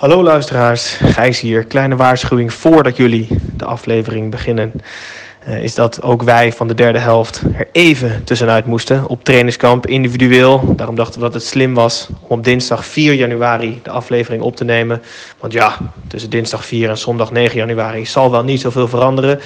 [0.00, 1.64] Hallo luisteraars, Gijs hier.
[1.64, 4.72] Kleine waarschuwing voordat jullie de aflevering beginnen.
[5.44, 9.86] eh, is dat ook wij van de derde helft er even tussenuit moesten op trainingskamp
[9.86, 10.74] individueel.
[10.76, 14.56] Daarom dachten we dat het slim was om op dinsdag 4 januari de aflevering op
[14.56, 15.02] te nemen.
[15.40, 15.76] Want ja,
[16.08, 19.40] tussen dinsdag 4 en zondag 9 januari zal wel niet zoveel veranderen.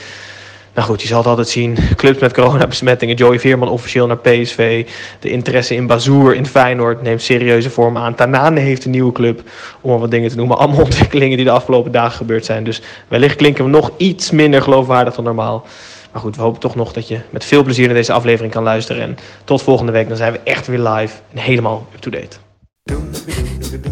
[0.74, 1.76] Nou goed, je zal het altijd zien.
[1.96, 3.16] Clubs met coronabesmettingen.
[3.16, 4.86] Joey Veerman officieel naar PSV.
[5.20, 8.14] De interesse in Bazoer in Feyenoord neemt serieuze vorm aan.
[8.14, 9.42] Tanane heeft een nieuwe club.
[9.80, 10.58] Om maar wat dingen te noemen.
[10.58, 12.64] Allemaal ontwikkelingen die de afgelopen dagen gebeurd zijn.
[12.64, 15.66] Dus wellicht klinken we nog iets minder geloofwaardig dan normaal.
[16.12, 18.62] Maar goed, we hopen toch nog dat je met veel plezier naar deze aflevering kan
[18.62, 19.02] luisteren.
[19.02, 22.36] En tot volgende week, dan zijn we echt weer live en helemaal up-to-date.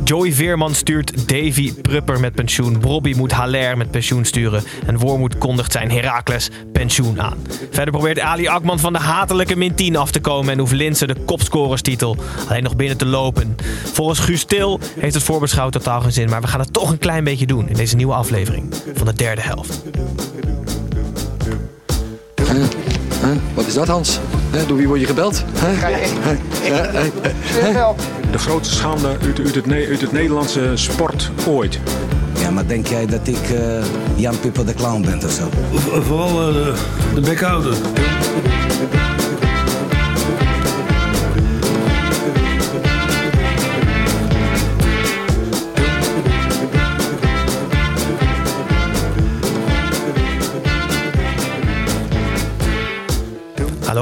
[0.05, 2.81] Joey Veerman stuurt Davy Prupper met pensioen.
[2.81, 4.63] Bobby moet Haller met pensioen sturen.
[4.87, 7.39] En Wormoed kondigt zijn Heracles pensioen aan.
[7.71, 10.53] Verder probeert Ali Akman van de hatelijke min 10 af te komen.
[10.53, 12.17] En hoeft Linse de kopscorerstitel
[12.49, 13.57] alleen nog binnen te lopen.
[13.93, 16.29] Volgens Guus Til heeft het voorbeschouwd totaal geen zin.
[16.29, 19.15] Maar we gaan het toch een klein beetje doen in deze nieuwe aflevering van de
[19.15, 19.83] derde helft.
[23.23, 23.37] Huh?
[23.55, 24.19] Wat is dat, Hans?
[24.53, 24.69] Huh?
[24.69, 25.45] Door wie word je gebeld?
[25.61, 25.85] Huh?
[25.85, 26.35] Huh?
[27.75, 27.89] Huh?
[28.33, 31.81] De grootste schande uit, uit, het, uit het Nederlandse sport ooit.
[32.41, 35.49] Ja, maar denk jij dat ik eh, Jan Pippo de Clown ben of zo?
[36.01, 36.75] Vooral eh, de,
[37.15, 37.77] de bekhouder.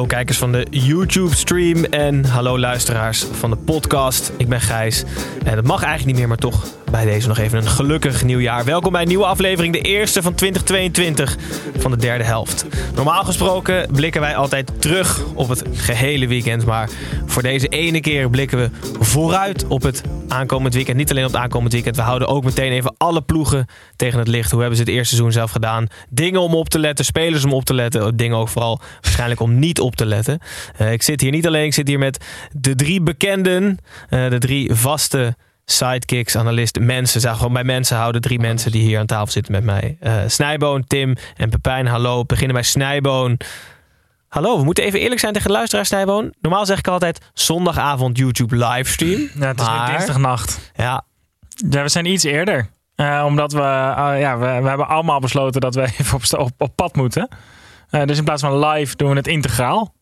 [0.01, 4.33] Hallo kijkers van de YouTube-stream en hallo luisteraars van de podcast.
[4.37, 5.05] Ik ben Gijs
[5.45, 8.65] en het mag eigenlijk niet meer, maar toch bij deze nog even een gelukkig nieuwjaar.
[8.65, 11.37] Welkom bij een nieuwe aflevering, de eerste van 2022
[11.79, 12.67] van de derde helft.
[12.95, 16.91] Normaal gesproken blikken wij altijd terug op het gehele weekend, maar
[17.27, 20.97] voor deze ene keer blikken we vooruit op het aankomend weekend.
[20.97, 24.29] Niet alleen op het aankomend weekend, we houden ook meteen even alle ploegen tegen het
[24.29, 24.51] licht.
[24.51, 25.87] Hoe hebben ze het eerste seizoen zelf gedaan?
[26.09, 29.59] Dingen om op te letten, spelers om op te letten, dingen ook vooral waarschijnlijk om
[29.59, 30.39] niet op te letten.
[30.77, 34.39] Eh, ik zit hier niet alleen, ik zit hier met de drie bekenden, eh, de
[34.39, 37.21] drie vaste sidekicks, analisten, mensen.
[37.21, 38.21] Zeg gewoon bij mensen houden.
[38.21, 39.97] Drie mensen die hier aan tafel zitten met mij.
[40.01, 41.87] Eh Snijboon, Tim en Pepijn.
[41.87, 42.25] Hallo.
[42.25, 43.39] Beginnen bij Snijboon.
[44.31, 46.35] Hallo, we moeten even eerlijk zijn tegen de luisteraar Snijboon.
[46.41, 49.29] Normaal zeg ik altijd zondagavond YouTube livestream.
[49.35, 50.73] Ja, het is nu dinsdagnacht.
[50.75, 51.05] Ja,
[51.71, 52.71] Ja, we zijn iets eerder.
[52.95, 56.51] Eh, omdat we, eh, ja, we, we hebben allemaal besloten dat we even op, op,
[56.59, 57.29] op pad moeten.
[57.91, 59.95] Eh, dus in plaats van live doen we het integraal.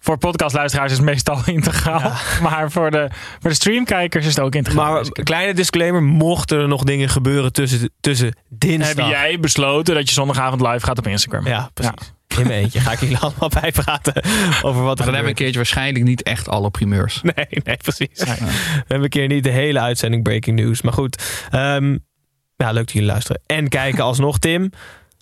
[0.00, 2.12] Voor podcastluisteraars is het meestal integraal.
[2.42, 3.08] Maar voor de,
[3.40, 4.92] voor de streamkijkers is het ook integraal.
[4.92, 6.02] maar een kleine disclaimer.
[6.02, 9.06] Mochten er nog dingen gebeuren tussen, tussen dinsdag...
[9.06, 11.46] heb jij besloten dat je zondagavond live gaat op Instagram?
[11.46, 12.12] Ja, precies.
[12.38, 14.22] In mijn eentje ga ik hier allemaal bij praten
[14.62, 17.20] over wat er Dan hebben we een keertje waarschijnlijk niet echt alle primeurs.
[17.22, 18.08] Nee, nee, precies.
[18.18, 18.34] We
[18.76, 20.82] hebben een keer niet de hele uitzending breaking news.
[20.82, 21.98] Maar goed, ehm,
[22.56, 23.42] ja, leuk dat jullie luisteren.
[23.46, 24.70] En kijken alsnog, Tim.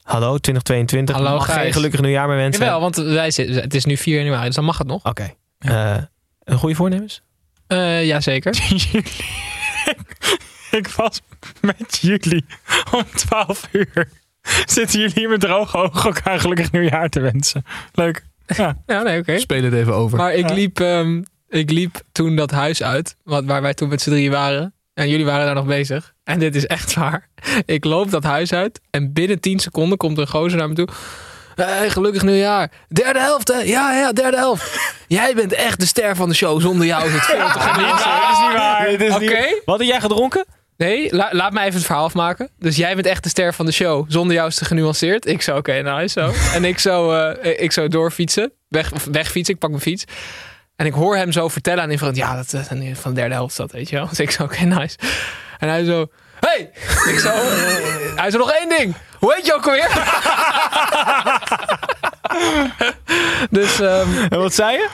[0.02, 1.14] Hallo, 2022.
[1.16, 1.72] Hallo, Mag geen Gijs.
[1.74, 2.64] gelukkig nieuwjaar meer wensen.
[2.64, 5.04] Jawel, want wij zitten, het is nu 4 januari, dus dan mag het nog.
[5.04, 5.34] Oké.
[5.58, 5.96] Eh,
[6.44, 7.22] een goede voornemens?
[7.66, 8.54] Eh jazeker.
[10.70, 11.20] Ik was
[11.60, 12.44] met jullie
[12.92, 14.08] om 12 uur.
[14.74, 17.64] Zitten jullie hier met droge ogen elkaar gelukkig nieuwjaar te wensen.
[17.92, 18.22] Leuk.
[18.46, 18.76] Ja.
[18.86, 19.38] Ja, nee, oké.
[19.38, 20.18] Speel het even over.
[20.18, 24.02] Maar ik liep, ehm, ik liep toen dat huis uit, wat, waar wij toen met
[24.02, 24.74] z'n drieën waren.
[24.94, 26.12] En jullie waren daar nog bezig.
[26.24, 27.28] En dit is echt waar.
[27.64, 30.88] Ik loop dat huis uit en binnen 10 seconden komt een gozer naar me toe.
[31.54, 32.70] Hey, gelukkig nieuwjaar.
[32.88, 33.58] Derde helft, hè?
[33.58, 34.80] Ja, ja, derde helft.
[35.06, 36.60] Jij bent echt de ster van de show.
[36.60, 38.10] Zonder jou is het veel te genieten.
[38.10, 39.22] Dat is niet waar.
[39.22, 39.60] Oké.
[39.64, 40.44] Wat heb jij gedronken?
[40.84, 42.50] Nee, la- laat mij even het verhaal afmaken.
[42.58, 44.04] Dus jij bent echt de ster van de show.
[44.08, 45.26] Zonder jou is het genuanceerd.
[45.26, 46.32] Ik zo, oké, nice zo.
[46.56, 48.52] En ik zo, eh, ik zo doorfietsen.
[48.68, 50.04] Weg, wegfietsen, ik pak mijn fiets.
[50.76, 52.16] En ik hoor hem zo vertellen aan die vriend.
[52.16, 54.08] Ja, dat is van de derde helft dat, weet je wel.
[54.08, 54.96] Dus ik zo, oké, nice.
[55.58, 56.06] En hij zo,
[56.40, 56.70] hey!
[57.12, 58.94] Ik zo, eh, hij zo, nog één ding.
[59.18, 59.88] Hoe heet je ook alweer?
[63.60, 64.88] dus, ehm, En wat zei je?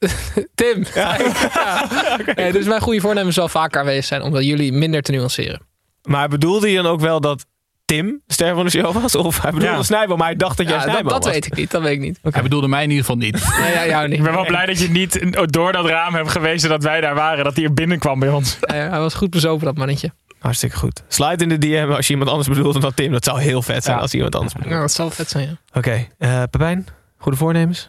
[0.54, 0.84] Tim.
[0.94, 1.16] Ja.
[2.34, 4.22] Nee, dus mijn goede voornemens zal vaker aanwezig zijn.
[4.22, 5.60] Omdat jullie minder te nuanceren.
[6.02, 7.46] Maar bedoelde je dan ook wel dat
[7.84, 9.14] Tim ster van de show was?
[9.14, 9.82] Of hij bedoelde Ja.
[9.82, 11.32] Snijboom, maar hij dacht dat jij Ja, dat, Snijboom dat was.
[11.32, 11.70] weet ik niet.
[11.70, 12.18] Dat weet ik niet.
[12.22, 13.48] Hij bedoelde mij in ieder geval niet.
[13.60, 14.22] Nee, ja, jou Ik niet.
[14.22, 17.44] ben wel blij dat je niet door dat raam hebt gewezen dat wij daar waren.
[17.44, 18.56] Dat hij er binnenkwam bij ons.
[18.60, 20.12] Hij was goed bezopen, dat mannetje.
[20.38, 21.02] Hartstikke goed.
[21.08, 23.12] Slide in de DM als je iemand anders bedoelt dan Tim.
[23.12, 24.02] Dat zou heel vet zijn Ja.
[24.02, 24.72] als iemand anders bedoelt.
[24.74, 25.78] Ja, dat zal vet zijn, ja.
[25.78, 26.86] Oké, eh Pepijn,
[27.18, 27.88] goede voornemens?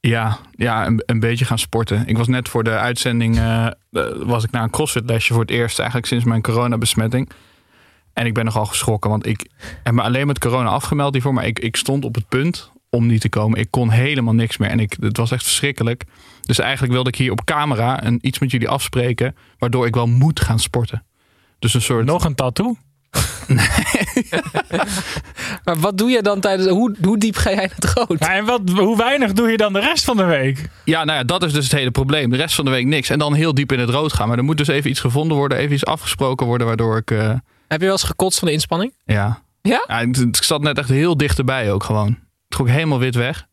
[0.00, 2.06] Ja, ja een, beetje gaan sporten.
[2.06, 3.66] Ik was net voor de uitzending, eh,
[4.16, 7.30] was ik naar een crossfit lesje voor het eerst eigenlijk sinds mijn coronabesmetting.
[8.12, 9.50] En ik ben nogal geschrokken, want ik
[9.82, 11.34] heb me alleen met corona afgemeld hiervoor.
[11.34, 13.58] Maar ik, ik stond op het punt om niet te komen.
[13.58, 16.04] Ik kon helemaal niks meer en ik, het was echt verschrikkelijk.
[16.40, 20.06] Dus eigenlijk wilde ik hier op camera een, iets met jullie afspreken, waardoor ik wel
[20.06, 21.04] moet gaan sporten.
[21.58, 22.04] Dus een soort...
[22.04, 22.76] Nog een tattoo?
[25.64, 26.68] Maar wat doe je dan tijdens...
[26.68, 28.16] Hoe, hoe diep ga jij het groot?
[28.18, 30.68] Ja, en wat, hoe weinig doe je dan de rest van de week?
[30.84, 32.30] Ja, nou ja, dat is dus het hele probleem.
[32.30, 33.10] De rest van de week niks.
[33.10, 34.28] En dan heel diep in het rood gaan.
[34.28, 37.10] Maar er moet dus even iets gevonden worden, even iets afgesproken worden, waardoor ik...
[37.10, 37.28] eh,
[37.68, 38.92] Heb je wel eens gekotst van de inspanning?
[39.04, 39.42] ja.
[39.62, 40.00] Ja?
[40.00, 42.06] ik, ik zat net echt heel dichterbij ook gewoon.
[42.06, 42.16] Het
[42.48, 43.46] trok helemaal wit weg.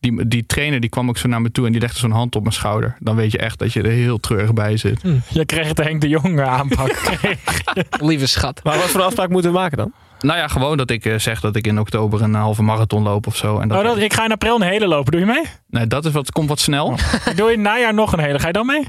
[0.00, 2.36] Die, die trainer die kwam ook zo naar me toe en die legde zo'n hand
[2.36, 2.96] op mijn schouder.
[2.98, 5.00] Dan weet je echt dat je er heel treurig bij zit.
[5.28, 7.00] Je kreeg de Henk de Jong aanpak.
[8.00, 8.60] Lieve schat.
[8.64, 9.92] Maar wat voor afspraak moeten we maken dan?
[10.20, 13.26] Nou ja, gewoon dat ik eh, zeg dat ik in oktober een halve marathon loop
[13.26, 13.58] of zo.
[13.58, 15.10] En dat, Oh, dat, ik ga in april een hele lopen.
[15.12, 15.42] Doe je mee?
[15.66, 16.86] nee, dat is wat, komt wat snel.
[16.86, 17.34] Oké.
[17.36, 18.38] Doe je in najaar nog een hele?
[18.38, 18.86] Ga je dan mee?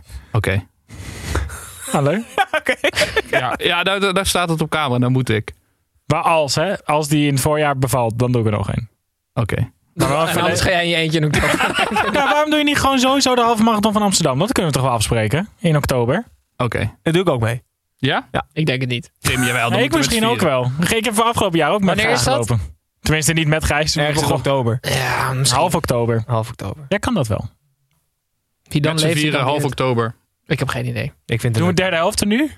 [1.92, 2.24] Ah, leuk.
[3.30, 5.00] Ja, ja daar, daar- daar staat het op camera.
[5.00, 5.54] Dan moet ik.
[6.06, 6.86] Maar als, hè?
[6.86, 8.90] Als die in het voorjaar bevalt, dan doe ik er nog een.
[9.34, 9.72] Oké.
[9.94, 11.50] Maar wel En anders ga jij in je eentje in oktober.
[12.14, 14.40] Ja, waarom doe je niet gewoon sowieso de halve marathon van Amsterdam?
[14.40, 15.50] Dat kunnen we toch wel afspreken?
[15.60, 16.26] In oktober?
[16.58, 16.98] Oké.
[17.02, 17.64] Dat doe ik ook mee.
[17.98, 18.28] Ja?
[18.54, 19.12] Ik denk het niet.
[19.20, 19.70] Tim, jawel.
[19.70, 20.72] dan Nee, ik misschien ook wel.
[20.90, 22.34] Ik heb voor afgelopen jaar ook met Wanneer Gijs is dat?
[22.34, 22.76] gelopen.
[23.00, 23.98] Tenminste, niet met Gijs.
[23.98, 24.78] Ergens in oktober.
[24.82, 25.60] Ja, misschien.
[25.60, 26.24] Half oktober.
[26.26, 26.86] Half oktober.
[26.88, 27.50] Ja, kan dat wel.
[28.64, 30.16] Wie dan leeft, vieren, dan half oktober.
[30.46, 31.12] Ik heb geen idee.
[31.26, 32.52] Ik vind Doen we het derde helft er nu?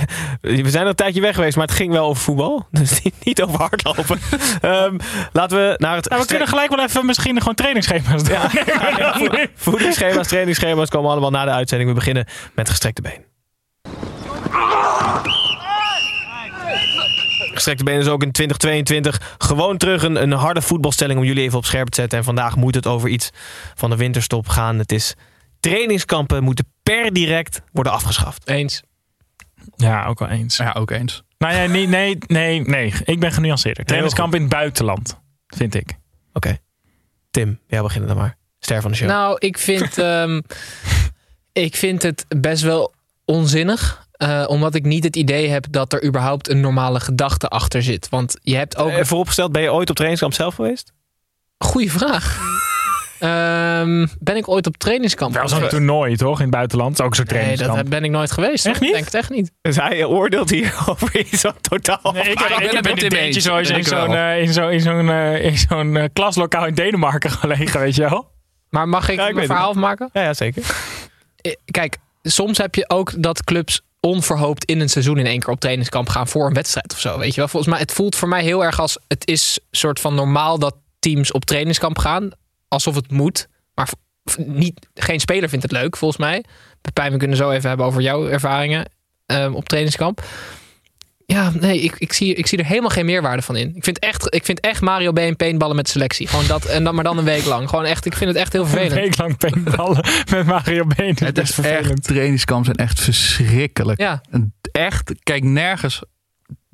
[0.64, 2.66] we zijn er een tijdje weg geweest, maar het ging wel over voetbal.
[2.70, 4.18] Dus niet, niet over hardlopen.
[4.60, 4.98] Ehm,
[5.32, 8.34] laten we naar het Nou, we kunnen gelijk wel even misschien gewoon trainingsschema's doen.
[8.34, 9.48] Ja.
[9.54, 11.90] Voedingsschema's, trainingsschema's komen allemaal na de uitzending.
[11.90, 13.24] We beginnen met gestrekte been.
[17.54, 21.58] Gestrekte been is ook in 2022 gewoon terug een, een harde voetbalstelling om jullie even
[21.58, 22.18] op scherp te zetten.
[22.18, 23.30] En vandaag moet het over iets
[23.74, 24.78] van de winterstop gaan.
[24.78, 25.14] Het is
[25.60, 28.48] trainingskampen moeten per direct worden afgeschaft.
[28.48, 28.82] Eens.
[29.76, 30.56] Ja, ook wel eens.
[30.56, 31.22] Ja, ook eens.
[31.38, 32.92] Nou ja, nee, nee, nee, nee.
[33.04, 33.84] Ik ben genuanceerder.
[33.84, 35.94] Trainingskamp in het buitenland, vind ik.
[36.32, 36.56] Oké.
[37.30, 38.36] Tim, jij beginnen dan maar.
[38.58, 39.08] Ster van de show.
[39.08, 40.40] Nou, ik vind, ehm,
[41.52, 42.94] ik vind het best wel
[43.24, 44.06] onzinnig.
[44.12, 48.08] eh, omdat ik niet het idee heb dat er überhaupt een normale gedachte achter zit.
[48.08, 48.90] Want je hebt ook...
[48.90, 50.92] Eh, vooropgesteld, ben je ooit op trainingskamp zelf geweest?
[51.58, 52.38] Goeie vraag.
[53.18, 55.34] Ehm, ben ik ooit op trainingskamp?
[55.34, 56.36] Wel zo'n toernooi, toch?
[56.36, 57.02] In het buitenland.
[57.02, 57.76] Ook zo'n Nee, trainingskamp.
[57.76, 58.66] dat ben ik nooit geweest.
[58.66, 58.88] Echt niet?
[58.88, 59.52] Ik denk het echt niet.
[59.62, 62.12] Dus hij oordeelt hier over iets wat totaal...
[62.12, 65.08] Nee, ik heb, ik ik ben Tim beetje Ben in zo'n in zo'n in zo'n
[65.10, 68.30] eh, in zo'n eh, klaslokaal in Denemarken gelegen, weet je wel?
[68.70, 70.10] Maar mag ik, Ja, ik mijn verhaal afmaken?
[70.12, 70.62] Ja, ja, zeker.
[71.36, 75.52] Eh, Kijk, soms heb je ook dat clubs onverhoopt in een seizoen in één keer
[75.52, 77.18] op trainingskamp gaan voor een wedstrijd of zo.
[77.18, 77.48] Weet je wel?
[77.48, 80.74] Volgens mij, het voelt voor mij heel erg als het is soort van normaal dat
[80.98, 82.30] teams op trainingskamp gaan.
[82.68, 83.48] Alsof het moet.
[83.74, 83.88] Maar
[84.36, 86.44] niet, geen speler vindt het leuk, volgens mij.
[86.80, 88.90] Pepijn, we kunnen zo even hebben over jouw ervaringen
[89.26, 90.24] ehm, op trainingskamp.
[91.26, 93.72] Ja, nee, ik, ik, zie, ik zie er helemaal geen meerwaarde van in.
[93.76, 95.18] Ik vind echt, ik vind echt Mario B.
[95.18, 96.26] en paintballen met selectie.
[96.28, 97.68] Gewoon dat, en dan, maar dan een week lang.
[97.68, 99.00] Gewoon echt, ik vind het echt heel Een vervelend.
[99.00, 100.84] week lang paintballen met Mario.
[100.86, 101.88] Dat Het is is vervelend.
[101.90, 104.00] echt, trainingskamp zijn echt verschrikkelijk.
[104.00, 104.20] Ja,
[104.72, 106.02] Echt, kijk nergens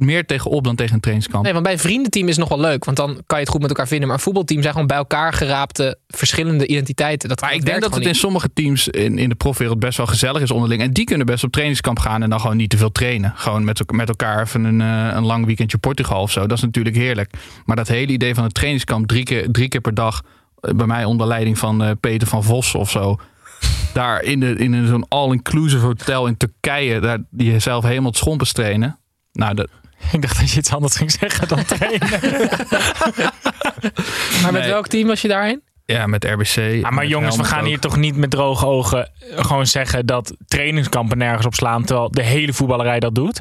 [0.05, 1.45] meer tegenop dan tegen een trainingskamp.
[1.45, 2.85] Nee, want bij een vriendenteam is het nog wel leuk.
[2.85, 4.07] Want dan kan je het goed met elkaar vinden.
[4.09, 7.29] Maar een voetbalteam zijn gewoon bij elkaar geraapte verschillende identiteiten.
[7.29, 9.97] Dat, Maar dat ik denk dat het in sommige teams in, in de profwereld best
[9.97, 10.83] wel gezellig is onderling.
[10.83, 13.33] En die kunnen best op trainingskamp gaan en dan gewoon niet te veel trainen.
[13.37, 16.47] Gewoon met, met elkaar even een, eh, een lang weekendje Portugal of zo.
[16.47, 17.31] Dat is natuurlijk heerlijk.
[17.65, 20.23] Maar dat hele idee van het trainingskamp drie keer, drie keer per dag.
[20.61, 23.17] eh, Bij mij onder leiding van eh, Peter van Vos of zo.
[23.95, 27.01] Daar in, de, in een zo'n all-inclusive hotel in Turkije.
[27.01, 28.99] Daar die jezelf helemaal het schompers trainen.
[29.33, 29.69] Nou, dat,
[30.13, 32.09] Ik dacht dat je iets anders ging zeggen dan trainen.
[34.43, 34.71] Maar met Nee.
[34.71, 35.63] welk team was je daarheen?
[35.87, 36.55] ja, met RBC.
[36.55, 37.67] Ja, maar met jongens, we gaan ook.
[37.67, 39.07] hier toch niet met droge ogen
[39.37, 41.85] eh, gewoon zeggen dat trainingskampen nergens op slaan.
[41.85, 43.41] Terwijl de hele voetballerij dat doet.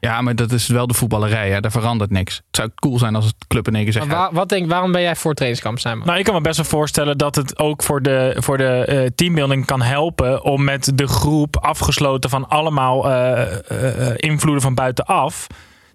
[0.00, 1.50] Ja, maar dat is wel de voetballerij.
[1.50, 1.60] Hè.
[1.60, 2.34] Daar verandert niks.
[2.36, 4.06] Het zou cool zijn als het club in één keer zegt...
[4.06, 6.06] Maar waar- wat denk, waarom ben jij voor trainingskamp, Simon?
[6.06, 9.06] Nou, ik kan me best wel voorstellen dat het ook voor de, voor de eh,
[9.14, 15.46] teambuilding kan helpen om met de groep afgesloten van allemaal eh, invloeden van buitenaf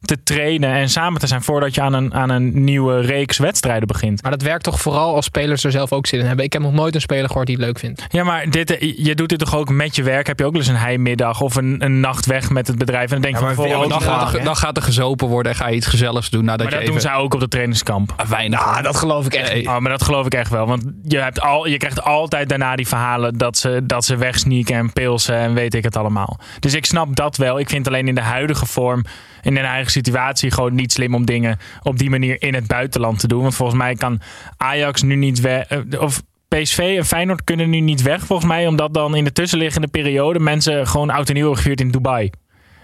[0.06, 3.88] te trainen en samen te zijn voordat je aan een, aan een nieuwe reeks wedstrijden
[3.88, 4.22] begint.
[4.22, 6.46] Maar dat werkt toch vooral als spelers er zelf ook zin in hebben.
[6.46, 8.06] Ik heb nog nooit een speler gehoord die het leuk vindt.
[8.10, 10.28] Ja, maar dit, je doet dit toch ook met je werk?
[10.28, 13.12] Heb je ook wel eens een heimiddag of een, een nacht weg met het bedrijf?
[13.12, 15.28] En dan denk je Ja, van maar bijvoorbeeld, dan, gaat er, dan gaat er gezopen
[15.28, 16.94] worden en ga je iets gezelligs doen nadat maar je dat even...
[16.94, 18.24] doen zij ook op de trainingskamp.
[18.28, 18.66] Weinig.
[18.66, 19.54] Ah, dat geloof ik echt.
[19.54, 19.68] Nee.
[19.68, 20.66] Oh, maar dat geloof ik echt wel.
[20.66, 24.76] Want je, hebt al, je krijgt altijd daarna die verhalen dat ze, dat ze wegsneaken
[24.76, 26.40] en pilsen en weet ik het allemaal.
[26.60, 27.60] Dus ik snap dat wel.
[27.60, 29.04] Ik vind alleen in de huidige vorm,
[29.42, 33.20] in een eigen situatie, gewoon niet slim om dingen op die manier in het buitenland
[33.20, 33.42] te doen.
[33.42, 34.20] Want volgens mij kan
[34.58, 35.68] Ajax nu niet weg.
[36.00, 38.68] Of PSV en Feyenoord kunnen nu niet weg, volgens mij.
[38.68, 42.30] Omdat dan in de tussenliggende periode mensen gewoon oud en nieuw gevierd in Dubai.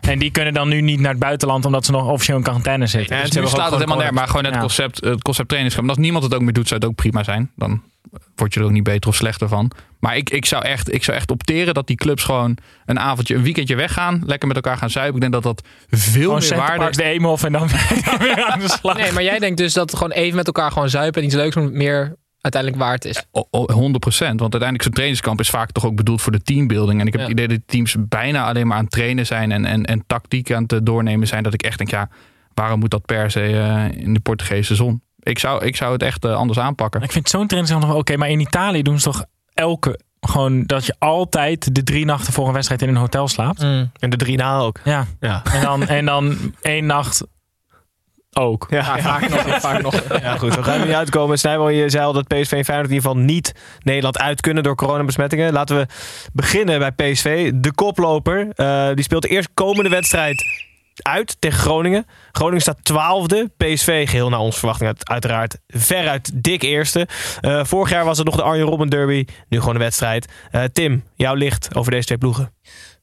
[0.09, 2.87] En die kunnen dan nu niet naar het buitenland omdat ze nog officieel in quarantaine
[2.87, 3.15] zitten.
[3.15, 4.59] Ja, Dus nu slaat het helemaal neer, maar gewoon het Ja.
[4.59, 5.89] concept, het concept trainingskamp.
[5.89, 7.51] Als niemand het ook meer doet, zou het ook prima zijn.
[7.55, 7.81] Dan
[8.35, 9.71] word je er ook niet beter of slechter van.
[9.99, 13.35] Maar ik, ik, zou echt, ik zou echt opteren dat die clubs gewoon een avondje,
[13.35, 14.21] een weekendje weggaan.
[14.25, 15.15] Lekker met elkaar gaan zuipen.
[15.15, 16.97] Ik denk dat dat veel Gewoon meer waarde...
[16.97, 17.67] De Eemhof en dan,
[18.05, 18.97] dan weer aan de slag.
[18.97, 21.55] Nee, maar jij denkt dus dat gewoon even met elkaar gewoon zuipen en iets leuks
[21.55, 23.23] meer uiteindelijk waard is.
[23.31, 24.39] O- o- 100%.
[24.39, 26.99] Want uiteindelijk zo'n trainingskamp is vaak toch ook bedoeld voor de teambuilding.
[27.01, 27.27] En ik heb Ja.
[27.27, 30.51] het idee dat teams bijna alleen maar aan het trainen zijn en, en, en tactiek
[30.51, 31.43] aan het doornemen zijn.
[31.43, 32.09] Dat ik echt denk, ja,
[32.53, 35.01] waarom moet dat per se eh, in de Portugese zon?
[35.19, 37.01] Ik zou, ik zou het echt eh, anders aanpakken.
[37.01, 40.63] Ik vind zo'n training nog wel oké, maar in Italië doen ze toch elke gewoon
[40.65, 43.61] dat je altijd de drie nachten voor een wedstrijd in een hotel slaapt.
[43.61, 43.91] Mm.
[43.99, 44.79] En de drie na ook.
[44.83, 45.05] Ja.
[45.19, 45.43] Ja.
[45.53, 47.23] En dan, en dan één nacht
[48.39, 48.67] ook.
[48.69, 49.41] Ja, Ja, vaak nog.
[49.61, 49.95] Vaak nog.
[50.21, 50.55] Ja, goed.
[50.55, 51.39] We gaan er niet uitkomen.
[51.39, 53.53] Snijboom, je zei al dat PSV en Feyenoord in ieder geval niet
[53.83, 55.53] Nederland uit kunnen door coronabesmettingen.
[55.53, 55.85] Laten we
[56.33, 57.51] beginnen bij PSV.
[57.55, 60.67] De koploper, eh, die speelt de eerst komende wedstrijd
[61.01, 62.05] uit tegen Groningen.
[62.31, 63.51] Groningen staat twaalfde.
[63.57, 67.07] PSV, geheel naar onze verwachting uit- uiteraard, veruit dik eerste.
[67.41, 69.25] Eh, vorig jaar was het nog de Arjen Robben derby.
[69.49, 70.27] Nu gewoon de wedstrijd.
[70.51, 72.53] Eh, Tim, jouw licht over deze twee ploegen.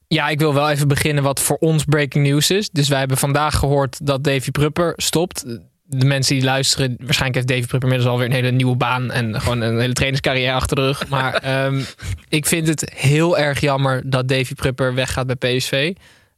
[0.07, 2.69] Ja, ik wil wel even beginnen wat voor ons breaking news is.
[2.69, 5.45] Dus wij hebben vandaag gehoord dat Davy Prupper stopt.
[5.83, 9.41] De mensen die luisteren, waarschijnlijk heeft Davy Prupper inmiddels alweer een hele nieuwe baan en
[9.41, 11.07] gewoon een hele trainingscarrière achter de rug.
[11.07, 11.81] Maar ehm,
[12.29, 15.93] ik vind het heel erg jammer dat Davy Prupper weggaat bij PSV.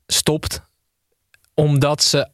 [0.07, 0.61] Stopt.
[1.53, 2.27] Omdat ze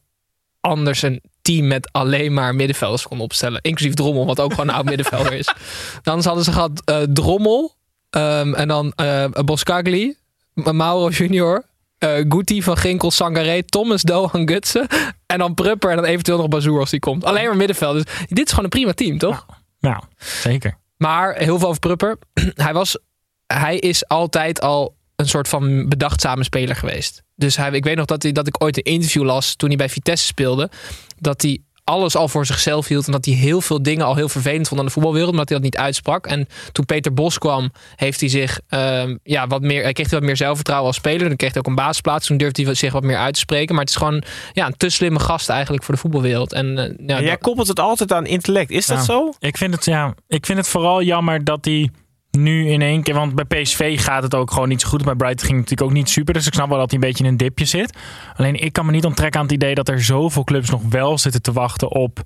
[0.60, 3.60] anders een team met alleen maar middenvelders kon opstellen.
[3.62, 5.54] Inclusief Drommel, wat ook gewoon een oud middenvelder is.
[6.02, 7.74] Dan hadden ze gehad eh, Drommel
[8.10, 10.16] ehm, en dan eh Boskagli,
[10.64, 11.64] Mauro Junior,
[11.98, 14.86] eh Guti van Ginkel, Sangaré, Thomas, Dohan, Gutsen.
[15.26, 17.24] En dan Prupper en dan eventueel nog Bazoer als die komt.
[17.24, 17.94] Alleen maar middenveld.
[17.94, 19.46] Dus dit is gewoon een prima team, toch?
[19.80, 20.78] Nou, zeker.
[20.96, 22.18] Maar heel veel over Prupper.
[22.54, 22.98] Hij, was,
[23.46, 27.22] hij is altijd al een soort van bedachtzame speler geweest.
[27.34, 29.78] Dus hij, ik weet nog dat, hij, dat ik ooit een interview las toen hij
[29.78, 30.70] bij Vitesse speelde.
[31.18, 33.06] Dat hij alles al voor zichzelf hield.
[33.06, 35.30] En dat hij heel veel dingen al heel vervelend vond aan de voetbalwereld.
[35.30, 36.26] Omdat hij dat niet uitsprak.
[36.26, 39.82] En toen Peter Bos kwam, heeft hij zich ehm, ja, wat meer.
[39.82, 41.28] Hij kreeg wat meer zelfvertrouwen als speler.
[41.28, 42.26] Dan kreeg hij ook een basisplaats.
[42.26, 43.74] Toen durfde hij zich wat meer uit te spreken.
[43.74, 46.52] Maar het is gewoon ja, een te slimme gast eigenlijk voor de voetbalwereld.
[46.52, 48.70] En, eh, ja, jij dat- koppelt het altijd aan intellect.
[48.70, 49.32] Is dat zo?
[49.38, 51.90] Ik vind, het, ja, ik vind het vooral jammer dat hij
[52.36, 53.14] nu in één keer...
[53.14, 55.04] Want bij PSV gaat het ook gewoon niet zo goed.
[55.04, 56.34] Bij Brighton ging het natuurlijk ook niet super.
[56.34, 57.96] Dus ik snap wel dat hij een beetje in een dipje zit.
[58.36, 61.18] Alleen ik kan me niet onttrekken aan het idee dat er zoveel clubs nog wel
[61.18, 62.22] zitten te wachten op,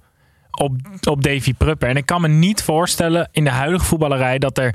[0.50, 0.72] op,
[1.08, 1.88] op Davy Prupper.
[1.88, 4.74] En ik kan me niet voorstellen in de huidige voetballerij dat er...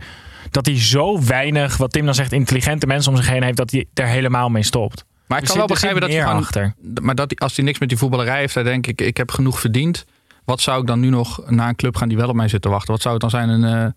[0.51, 3.72] Dat hij zo weinig, wat Tim dan zegt, intelligente mensen om zich heen heeft, dat
[3.72, 5.06] hij er helemaal mee stopt.
[5.27, 6.74] Maar ik kan wel begrijpen dat hij gewoon, achter.
[7.01, 9.60] maar dat als hij niks met die voetballerij heeft, dan denk ik, ik heb genoeg
[9.60, 10.06] verdiend.
[10.46, 12.62] Wat zou ik dan nu nog naar een club gaan die wel op mij zit
[12.62, 12.92] te wachten?
[12.92, 13.50] Wat zou het dan zijn?
[13.50, 13.92] Een, eh,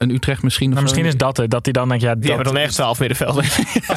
[0.00, 0.68] een Utrecht misschien?
[0.68, 2.62] of Maar misschien is dat het, dat hij dan denkt, ja, Die dat, hebben dan
[2.62, 3.44] echt twaalf middenvelden.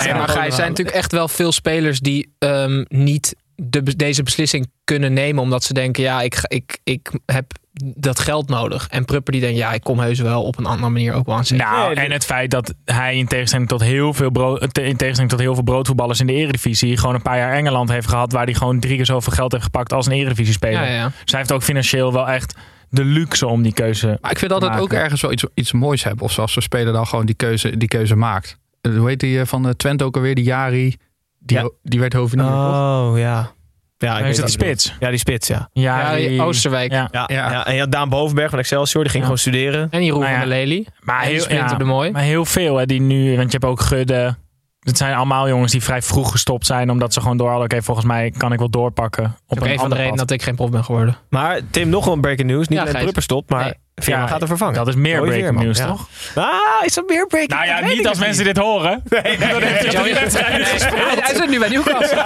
[0.03, 4.23] Ja, maar Gijs, er zijn natuurlijk echt wel veel spelers die ehm, niet de, deze
[4.23, 5.41] beslissing kunnen nemen.
[5.41, 7.51] Omdat ze denken, ja, ik, ik, ik heb
[7.95, 8.87] dat geld nodig.
[8.89, 11.35] En Prupper die denkt, ja, ik kom heus wel op een andere manier ook wel
[11.35, 11.43] aan.
[11.49, 15.39] Nou, en het feit dat hij in tegenstelling tot heel veel brood, in tegenstelling tot
[15.39, 18.53] heel veel broodvoetballers in de Eredivisie gewoon een paar jaar Engeland heeft gehad waar hij
[18.53, 20.83] gewoon drie keer zoveel geld heeft gepakt als een Eredivisie speler.
[20.83, 21.03] Ja, ja.
[21.03, 22.55] Dus hij heeft ook financieel wel echt
[22.93, 24.17] de luxe om die keuze.
[24.21, 26.23] Maar ik vind altijd ook ergens wel iets, iets moois hebben.
[26.25, 28.57] Of zoals zo'n speler dan gewoon die keuze, die keuze maakt.
[28.81, 30.35] Eh, Hoe heet die eh, van de Twente ook alweer?
[30.35, 30.95] Die Jari.
[31.39, 31.69] Die, Ja.
[31.83, 32.45] die werd hovenier.
[32.45, 32.53] toch?
[32.55, 33.51] Oh, ja.
[33.97, 34.95] Ja, is weet het die je spits?
[34.99, 35.69] Ja, die spits, ja.
[35.73, 36.91] Ja, Ja, die- Oosterwijk.
[36.91, 37.07] Ja.
[37.11, 37.51] Ja, Ja.
[37.51, 37.65] ja.
[37.65, 39.29] en ja, Daan Bovenberg van Excelsior, die ging Ja.
[39.29, 39.81] gewoon studeren.
[39.91, 40.85] En Nou ja, van der Lely.
[40.99, 42.11] Maar En die heel, de Mooi.
[42.11, 44.35] maar heel veel hè, die nu, want je hebt ook Gudde.
[44.83, 47.65] Het zijn allemaal jongens die vrij vroeg gestopt zijn, omdat ze gewoon door hadden.
[47.65, 50.17] Oké, volgens mij kan ik wel doorpakken op Ook een een van de pad.
[50.17, 51.17] dat ik geen prof ben geworden.
[51.29, 52.67] Maar Tim, nog wel een breaking news.
[52.67, 53.01] Niet Ja, alleen.
[53.01, 53.73] Prupper stopt, maar Nee.
[53.95, 54.73] Veerman Ja, gaat er vervangen.
[54.75, 55.85] Dat is meer breaking news, ja.
[55.85, 56.07] toch?
[56.35, 59.03] Ah, is dat meer breaking Nou ja, niet als mensen dit horen.
[59.09, 60.33] Nee, gespeeld.
[61.07, 62.23] hij, hij zit nu bij Newcastle.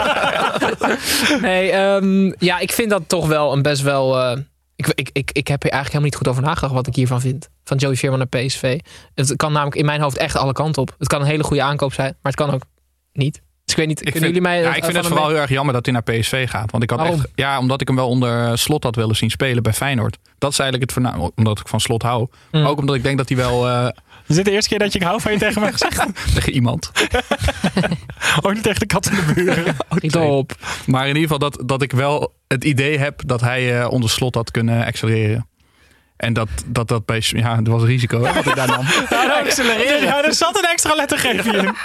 [1.48, 4.20] nee, ehm, ja, ik vind dat toch wel een best wel...
[4.20, 4.38] eh,
[4.78, 7.22] ik, ik, ik, ik heb er eigenlijk helemaal niet goed over nagedacht wat ik hiervan
[7.22, 7.50] vind.
[7.64, 8.80] Van Joey Veerman naar PSV.
[9.14, 10.96] Het kan namelijk in mijn hoofd echt alle kanten op.
[11.00, 12.62] Het kan een hele goede aankoop zijn, maar het kan ook
[13.14, 13.34] niet.
[13.34, 14.70] Dus ik weet niet, Ik kunnen vind, jullie mij...
[14.70, 16.72] ja, ik vind het vooral heel erg jammer dat hij naar PSV gaat.
[16.72, 17.20] Want ik had Waarom?
[17.20, 20.18] echt, ja, omdat ik hem wel onder slot had willen zien spelen bij Feyenoord.
[20.38, 22.28] Dat is eigenlijk het voornaam, omdat ik van slot hou.
[22.52, 22.62] Mm.
[22.62, 23.88] Maar ook omdat ik denk dat hij wel eh,
[24.28, 26.06] Is dit de eerste keer dat je ik hou van je tegen mij gezegd?
[26.36, 26.92] tegen iemand.
[28.42, 29.76] Ook niet tegen de kat in de buren.
[30.00, 30.56] Niet op.
[30.86, 34.10] Maar in ieder geval dat, dat ik wel het idee heb dat hij eh, onder
[34.10, 35.48] slot had kunnen accelereren.
[36.18, 37.24] En dat dat, dat bij...
[37.28, 38.86] Ja, er was risico hè, wat ik daar nam.
[39.10, 40.02] Ja, accelereren.
[40.02, 41.76] Ja, er zat een extra lettergreepje in.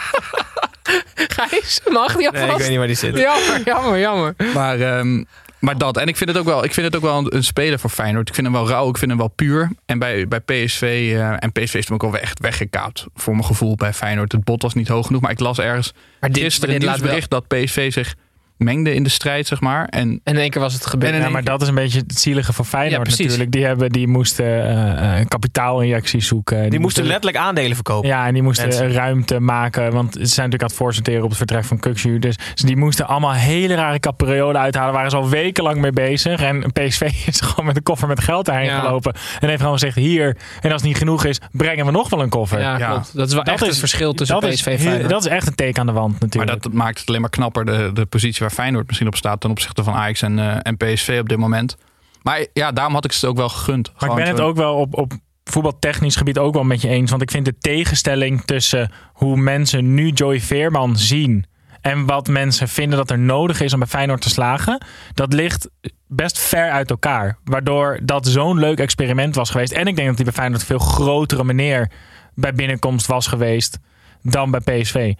[1.37, 2.47] Gijs, mag die alvast?
[2.47, 3.19] Nee, ik weet niet waar die zit.
[3.19, 4.35] Jammer, jammer, jammer.
[4.55, 5.25] Maar, ehm,
[5.59, 5.97] maar dat.
[5.97, 7.91] En ik vind het ook wel, ik vind het ook wel een, een speler voor
[7.91, 8.29] Feyenoord.
[8.29, 9.71] Ik vind hem wel rauw, ik vind hem wel puur.
[9.87, 10.83] En bij, bij PSV,
[11.15, 13.07] eh, en PSV is hem ook wel echt weggekaapt.
[13.15, 14.33] Voor mijn gevoel bij Feyenoord.
[14.33, 15.21] Het bot was niet hoog genoeg.
[15.23, 17.13] Maar ik las ergens Maar dit, gisteren dit een laat wel...
[17.13, 18.15] nieuwsbericht dat PSV zich
[18.63, 19.85] mengde in de strijd, zeg maar.
[19.87, 21.17] En En in één keer was het gebeurd.
[21.17, 23.53] Ja, maar dat is een beetje het zielige van Feyenoord Ja, natuurlijk.
[23.53, 26.71] Die, hebben, die moesten eh, eh, kapitaalinjecties zoeken.
[26.71, 28.09] Die moesten letterlijk aandelen verkopen.
[28.09, 28.93] Ja, en die moesten Mensen.
[28.93, 29.93] ruimte maken.
[29.93, 32.19] Want ze zijn natuurlijk aan het voorsorteren op het vertrek van Kukshu.
[32.19, 34.93] Dus, dus die moesten allemaal hele rare capriolen uithalen.
[34.95, 36.41] Waren ze al wekenlang mee bezig.
[36.41, 38.81] En PSV is gewoon met een koffer met geld daarheen Ja.
[38.81, 39.15] gelopen.
[39.41, 40.37] En heeft gewoon gezegd, hier.
[40.61, 42.61] En als het niet genoeg is, brengen we nog wel een koffer.
[42.61, 42.89] Ja, Ja.
[42.91, 43.17] klopt.
[43.17, 45.09] Dat is wel Dat echt is- het verschil tussen PSV en Feyenoord.
[45.11, 46.63] Dat is echt een teken aan de wand Maar natuurlijk.
[46.63, 49.51] dat maakt het alleen maar knapper, de, de positie waar Feyenoord misschien op staat ten
[49.51, 51.77] opzichte van Ajax en, eh, en PSV op dit moment.
[52.23, 53.93] Maar ja, daarom had ik het ook wel gegund.
[53.99, 55.13] Maar ik ben het ook wel op, op
[55.45, 57.11] voetbaltechnisch gebied ook wel met je eens.
[57.11, 61.47] Want ik vind de tegenstelling tussen hoe mensen nu Joey Veerman zien...
[61.81, 64.85] en wat mensen vinden dat er nodig is om bij Feyenoord te slagen...
[65.15, 65.69] dat ligt
[66.07, 67.39] best ver uit elkaar.
[67.45, 69.73] Waardoor dat zo'n leuk experiment was geweest.
[69.73, 71.91] En ik denk dat hij bij Feyenoord een veel grotere meneer
[72.35, 73.79] bij binnenkomst was geweest...
[74.23, 75.15] dan bij PSV.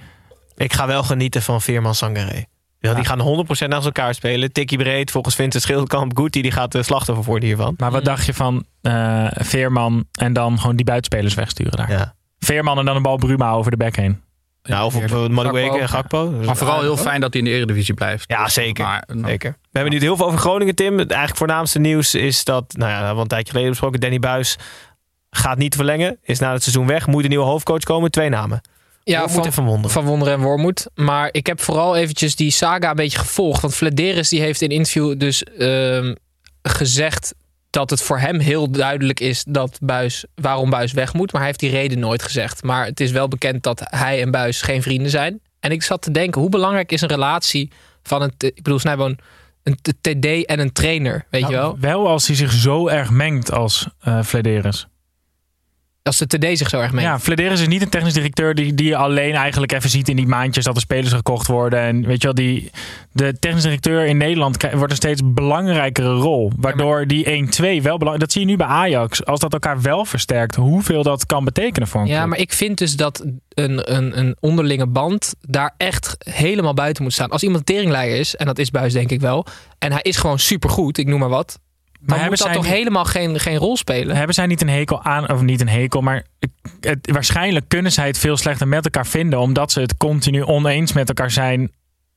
[0.57, 2.45] Ik ga wel genieten van Veerman Sangaré.
[2.83, 4.53] Ja, Die gaan 100% naast elkaar spelen.
[4.53, 6.17] Tikkie breed, volgens Vincent Schildkamp.
[6.17, 7.75] Guti die gaat de slachtoffer worden hiervan.
[7.77, 11.91] Maar wat dacht je van eh, Veerman en dan gewoon die buitenspelers wegsturen daar?
[11.91, 12.15] Ja.
[12.39, 14.21] Veerman en dan een bal Bruma over de bek heen.
[14.63, 16.39] Nou, of op uh, Madueke en Gakpo.
[16.39, 18.25] Dus Maar vooral heel fijn dat hij in de Eredivisie blijft.
[18.29, 18.85] Ja, zeker.
[18.85, 19.51] Maar, nou, Zeker.
[19.51, 20.99] We hebben nu heel veel over Groningen, Tim.
[20.99, 24.19] Het eigenlijk voornaamste nieuws is dat, nou ja, we hebben een tijdje geleden besproken, Danny
[24.19, 24.59] Buis
[25.31, 26.19] gaat niet verlengen.
[26.23, 27.07] Is na het seizoen weg.
[27.07, 28.11] Moet een nieuwe hoofdcoach komen.
[28.11, 28.61] Twee namen.
[29.05, 29.91] Ja, Wormoed van, en Van Wonderen.
[29.91, 30.87] van Wonderen en Wormoed.
[30.95, 33.63] Maar ik heb vooral eventjes die saga een beetje gevolgd.
[33.63, 36.15] Want Flederis die heeft in interview dus ehm,
[36.63, 37.35] gezegd
[37.71, 41.33] dat het voor hem heel duidelijk is dat Buis, waarom Buis weg moet.
[41.33, 42.63] Maar hij heeft die reden nooit gezegd.
[42.63, 45.41] Maar het is wel bekend dat hij en Buis geen vrienden zijn.
[45.61, 47.71] En ik zat te denken, hoe belangrijk is een relatie
[48.03, 49.19] van een, ik bedoel Snijboon,
[49.63, 51.77] een TD en een trainer, weet je wel?
[51.81, 54.87] Wel als hij zich zo erg mengt als eh Flederis.
[56.03, 57.09] Als de TD zich zo erg mengt.
[57.09, 60.17] Ja, Flederis is niet een technisch directeur die, die je alleen eigenlijk even ziet in
[60.17, 61.79] die maandjes dat de spelers gekocht worden.
[61.81, 62.71] En weet je wel, die,
[63.13, 66.53] de technisch directeur in Nederland wordt een steeds belangrijkere rol.
[66.57, 67.29] Waardoor die 1-2
[67.61, 69.25] wel belangrijk Dat zie je nu bij Ajax.
[69.25, 72.29] Als dat elkaar wel versterkt, hoeveel dat kan betekenen voor een Ja, club.
[72.29, 77.13] maar ik vind dus dat een, een, een onderlinge band daar echt helemaal buiten moet
[77.13, 77.31] staan.
[77.31, 79.47] Als iemand teringleier is, en dat is Buis denk ik wel,
[79.79, 81.59] en hij is gewoon supergoed, ik noem maar wat,
[82.09, 84.17] dan hebben moet dat zij toch niet- helemaal geen, geen rol spelen.
[84.17, 86.25] Hebben zij niet een hekel aan, of niet een hekel, maar
[86.81, 90.93] het, waarschijnlijk kunnen zij het veel slechter met elkaar vinden, omdat ze het continu oneens
[90.93, 91.71] met elkaar zijn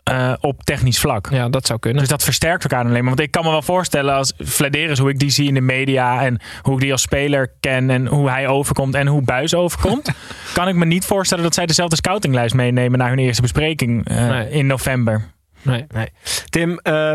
[0.03, 1.27] eh, op technisch vlak.
[1.31, 1.99] Ja, dat zou kunnen.
[1.99, 3.03] Dus dat versterkt elkaar alleen maar.
[3.15, 6.25] Want ik kan me wel voorstellen als Flederis, hoe ik die zie in de media
[6.25, 10.09] en hoe ik die als speler ken en hoe hij overkomt en hoe Buis overkomt,
[10.53, 14.27] kan ik me niet voorstellen dat zij dezelfde scoutinglijst meenemen naar hun eerste bespreking eh,
[14.27, 14.49] Nee.
[14.49, 15.31] in november.
[15.61, 15.85] Nee.
[15.93, 16.07] Nee.
[16.49, 17.13] Tim, eh,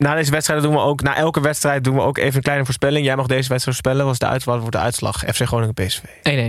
[0.00, 2.64] na deze wedstrijd doen we ook, na elke wedstrijd doen we ook even een kleine
[2.64, 3.04] voorspelling.
[3.06, 4.04] Jij mag deze wedstrijd voorspellen.
[4.04, 4.54] Wat is de uitslag?
[4.54, 5.16] Wat wordt de uitslag?
[5.34, 6.00] FC Groningen PSV.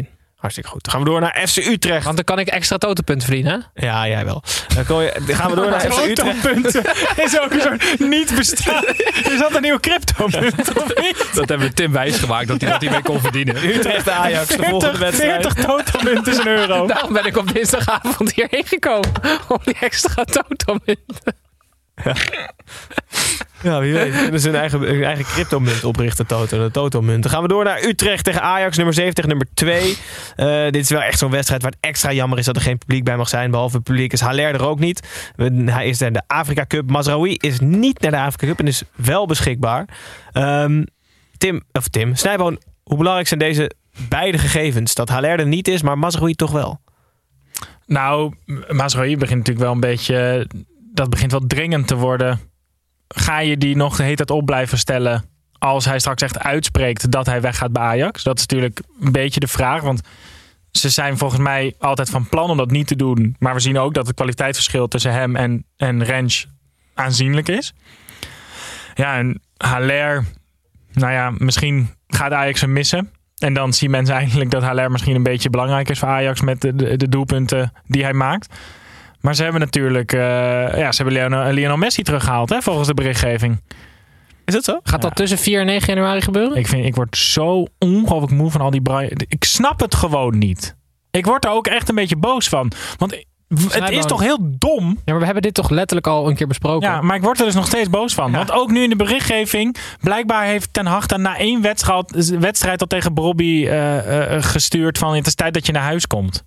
[0.05, 0.19] 1-1.
[0.35, 0.83] Hartstikke goed.
[0.83, 2.03] Dan gaan we door naar FC Utrecht.
[2.03, 3.69] Want dan kan ik extra totenpunten verdienen.
[3.73, 3.85] hè?
[3.85, 4.43] Ja, jij wel.
[4.75, 6.41] Dan kom je- dan gaan we door naar FC Utrecht.
[6.41, 6.83] Punten
[7.25, 8.83] is ook een soort niet bestaan.
[9.31, 10.55] Is dat een nieuwe crypto of niet?
[11.35, 13.55] Dat hebben we Tim wijs gemaakt dat hij dat hiermee kon verdienen.
[13.69, 15.41] Utrecht Ajax, de volgende 40, wedstrijd.
[15.41, 16.87] 40 totalmunten is een euro.
[16.87, 19.11] Daarom ben ik op dinsdagavond hierheen gekomen.
[19.47, 21.35] Om die extra totenmunten.
[23.63, 24.15] Ja, wie weet.
[24.15, 26.63] Kunnen ze hun eigen, eigen cryptomunt oprichten, Toto.
[26.63, 27.23] De Toto-munt.
[27.23, 29.97] Dan gaan we door naar Utrecht tegen Ajax, nummer 7 tegen nummer 2.
[30.35, 32.77] Eh, dit is wel echt zo'n wedstrijd waar het extra jammer is dat er geen
[32.77, 33.51] publiek bij mag zijn.
[33.51, 35.07] Behalve het publiek is Haller er ook niet.
[35.65, 36.89] Hij is in de Afrika Cup.
[36.89, 39.87] Mazraoui is niet naar de Afrika Cup en is wel beschikbaar.
[40.31, 40.83] Ehm,
[41.37, 43.71] Tim, of Tim, Snijboon, hoe belangrijk zijn deze
[44.09, 44.95] beide gegevens?
[44.95, 46.79] Dat Haller er niet is, maar Mazraoui toch wel?
[47.85, 48.33] Nou,
[48.69, 50.47] Mazraoui begint natuurlijk wel een beetje...
[50.93, 52.39] Dat begint wel dringend te worden.
[53.07, 55.25] Ga je die nog de hele tijd op blijven stellen...
[55.57, 58.23] als hij straks echt uitspreekt dat hij weggaat bij Ajax?
[58.23, 59.81] Dat is natuurlijk een beetje de vraag.
[59.81, 60.01] Want
[60.71, 63.35] ze zijn volgens mij altijd van plan om dat niet te doen.
[63.39, 66.47] Maar we zien ook dat het kwaliteitsverschil tussen hem en, en Rens
[66.93, 67.73] aanzienlijk is.
[68.93, 70.25] Ja, en Haller...
[70.93, 73.11] Nou ja, misschien gaat Ajax hem missen.
[73.37, 76.61] En dan zien mensen eindelijk dat Haller misschien een beetje belangrijk is voor Ajax met
[76.61, 78.55] de, de doelpunten die hij maakt.
[79.21, 80.13] Maar ze hebben natuurlijk...
[80.13, 80.19] eh,
[80.77, 83.61] ja, ze hebben Lionel, Lionel Messi teruggehaald, hè, volgens de berichtgeving.
[84.45, 84.79] Is dat zo?
[84.83, 86.57] Gaat dat tussen 4 en 9 januari gebeuren?
[86.57, 89.09] Ik, vind, ik word zo ongelooflijk moe van al die braai.
[89.27, 90.75] Ik snap het gewoon niet.
[91.11, 92.71] Ik word er ook echt een beetje boos van.
[92.97, 93.25] Want
[93.69, 94.85] het is toch heel dom.
[94.87, 96.89] Ja, maar we hebben dit toch letterlijk al een keer besproken.
[96.89, 98.31] Ja, maar ik word er dus nog steeds boos van.
[98.31, 102.81] Want ook nu in de berichtgeving, blijkbaar heeft Ten Hag dan na één wedstrijd, wedstrijd
[102.81, 106.43] al tegen Bobby eh, eh, gestuurd van het is tijd dat je naar huis komt.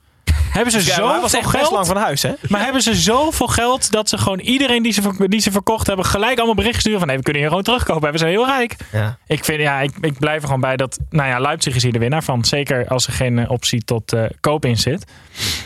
[0.50, 1.86] Hebben ze Ja, zoveel best lang geld?
[1.86, 2.32] van huis, hè?
[2.48, 6.04] Maar hebben ze zoveel geld dat ze gewoon iedereen die ze, die ze verkocht hebben
[6.04, 8.12] gelijk allemaal bericht sturen van nee, we kunnen hier gewoon terugkopen.
[8.12, 8.76] We zijn heel rijk.
[8.92, 9.18] Ja.
[9.26, 11.92] Ik, vind, ja, ik, ik blijf er gewoon bij dat, nou ja, Leipzig is hier
[11.92, 12.44] de winnaar van.
[12.44, 15.04] Zeker als er geen eh, optie tot eh, koop in zit.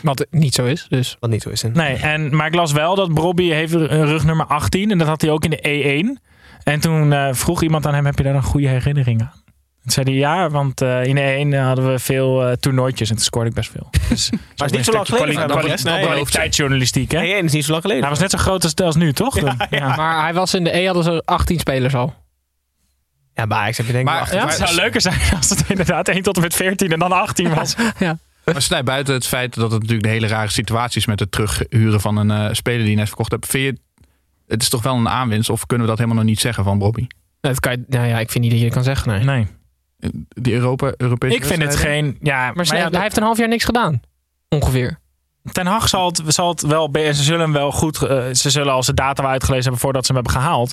[0.02, 0.87] Wat niet zo is.
[0.88, 1.16] Dus.
[1.20, 1.62] Wat niet zo is.
[1.62, 1.68] hè?
[1.68, 5.20] Nee, en, maar ik las wel dat Bobby heeft een rugnummer 18 en dat had
[5.20, 6.22] hij ook in de E1.
[6.64, 9.33] En toen eh, vroeg iemand aan hem, heb je daar een goede herinnering aan?
[9.94, 13.16] Toen zei hij ja, want eh, in de E1 hadden we veel eh toernooitjes en
[13.16, 13.90] toen scoorde ik best veel.
[14.09, 15.85] Dus, Maar het is niet zo lang geleden.
[15.85, 17.18] Nee, kwaliteitsjournalistiek, hè?
[17.20, 18.03] Nee, dat is niet zo lang geleden.
[18.03, 19.40] Hij was net zo groot als, als nu, toch?
[19.40, 19.96] Ja, ja.
[19.96, 22.14] Maar hij was in de E hadden ze 18 spelers al.
[23.35, 25.64] Ja, bij Ajax heb je denk ik Maar- achter- het zou leuker zijn als het
[25.68, 27.74] inderdaad 1 tot en met 14 en dan 18 was.
[28.44, 31.31] Maar snij buiten het feit dat het natuurlijk een hele rare situatie is met het
[31.31, 33.46] terughuren van een eh, speler die je net verkocht hebt.
[33.46, 34.03] Vind je,
[34.46, 36.79] het is toch wel een aanwinst of kunnen we dat helemaal nog niet zeggen van
[36.79, 37.07] Bobby?
[37.40, 39.09] Dat kan je, nou ja, ik vind niet dat je dat kan zeggen.
[39.12, 39.24] Nee.
[39.24, 39.46] Nee.
[40.29, 42.17] Die Europa, Europese Ik vind het geen...
[42.21, 44.01] Ja, Maar, ja, hij heeft een half jaar niks gedaan.
[44.49, 44.99] Ongeveer.
[45.53, 46.91] Ten Hag zal het, zal het wel...
[46.93, 48.03] Ze zullen hem wel goed...
[48.03, 50.73] eh, ze zullen al zijn data wel uitgelezen hebben voordat ze hem hebben gehaald.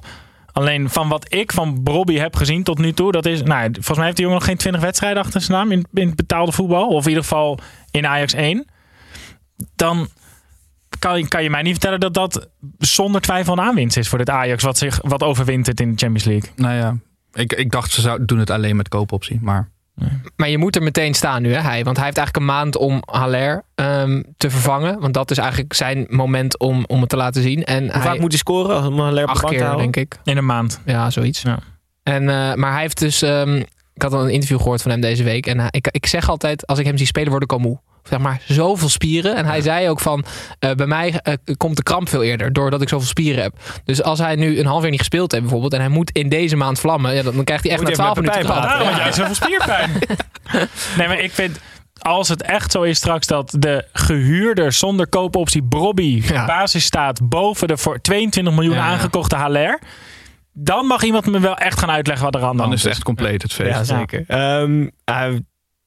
[0.52, 3.96] Alleen van wat ik van Bobby heb gezien tot nu toe, dat is, nou, volgens
[3.98, 6.52] mij heeft die jongen nog geen 20 wedstrijden achter zijn naam in, in het betaalde
[6.52, 6.88] voetbal.
[6.88, 7.60] Of in ieder geval
[7.92, 8.66] in Ajax 1.
[9.76, 10.08] Dan
[11.00, 14.18] kan, je- kan je mij niet vertellen dat dat zonder twijfel een aanwinst is voor
[14.18, 14.64] dit Ajax.
[14.64, 16.50] Wat, zich, wat overwintert in de Champions League.
[16.56, 16.96] Nou ja,
[17.36, 19.40] ik, ik dacht ze zou, doen het alleen met koopoptie.
[19.42, 19.70] Maar
[20.36, 21.84] Maar je moet er meteen staan nu, hè, hij.
[21.84, 25.00] Want hij heeft eigenlijk een maand om Haller ehm, te vervangen.
[25.00, 27.64] Want dat is eigenlijk zijn moment om, om het te laten zien.
[27.64, 30.18] En Hoe hij, vaak moet hij scoren om Lerp acht keer, denk ik.
[30.24, 30.82] In een maand.
[30.86, 31.42] Ja, zoiets.
[31.42, 31.60] Ja.
[32.04, 33.22] En, eh, maar hij heeft dus...
[33.22, 33.62] ehm,
[33.96, 35.48] ik had al een interview gehoord van hem deze week.
[35.48, 37.80] En hij- ik, ik zeg altijd, als ik hem zie spelen, word ik al moe.
[38.04, 39.36] Zeg maar, zoveel spieren.
[39.36, 40.26] En hij zei ook van,
[40.60, 42.54] eh, bij mij eh, komt de kramp veel eerder.
[42.54, 43.54] Doordat ik zoveel spieren heb.
[43.86, 45.74] Dus als hij nu een half jaar niet gespeeld heeft bijvoorbeeld.
[45.74, 47.16] En hij moet in deze maand vlammen.
[47.16, 48.64] Ja, dan, krijgt hij echt na hij 12 even minuten kramp.
[48.64, 49.92] Daarom had jij zoveel spierpijn.
[50.98, 51.60] nee, maar ik vind...
[52.02, 56.46] Als het echt zo is straks dat de gehuurder zonder koopoptie Brobby Ja.
[56.46, 59.80] basis staat boven de voor 22 miljoen aangekochte Haller.
[60.58, 62.84] Dan mag iemand me wel echt gaan uitleggen wat er aan de dan hand is
[62.84, 63.70] het echt compleet het feest.
[63.70, 64.24] Ja, zeker.
[64.28, 65.42] Ehm, hij-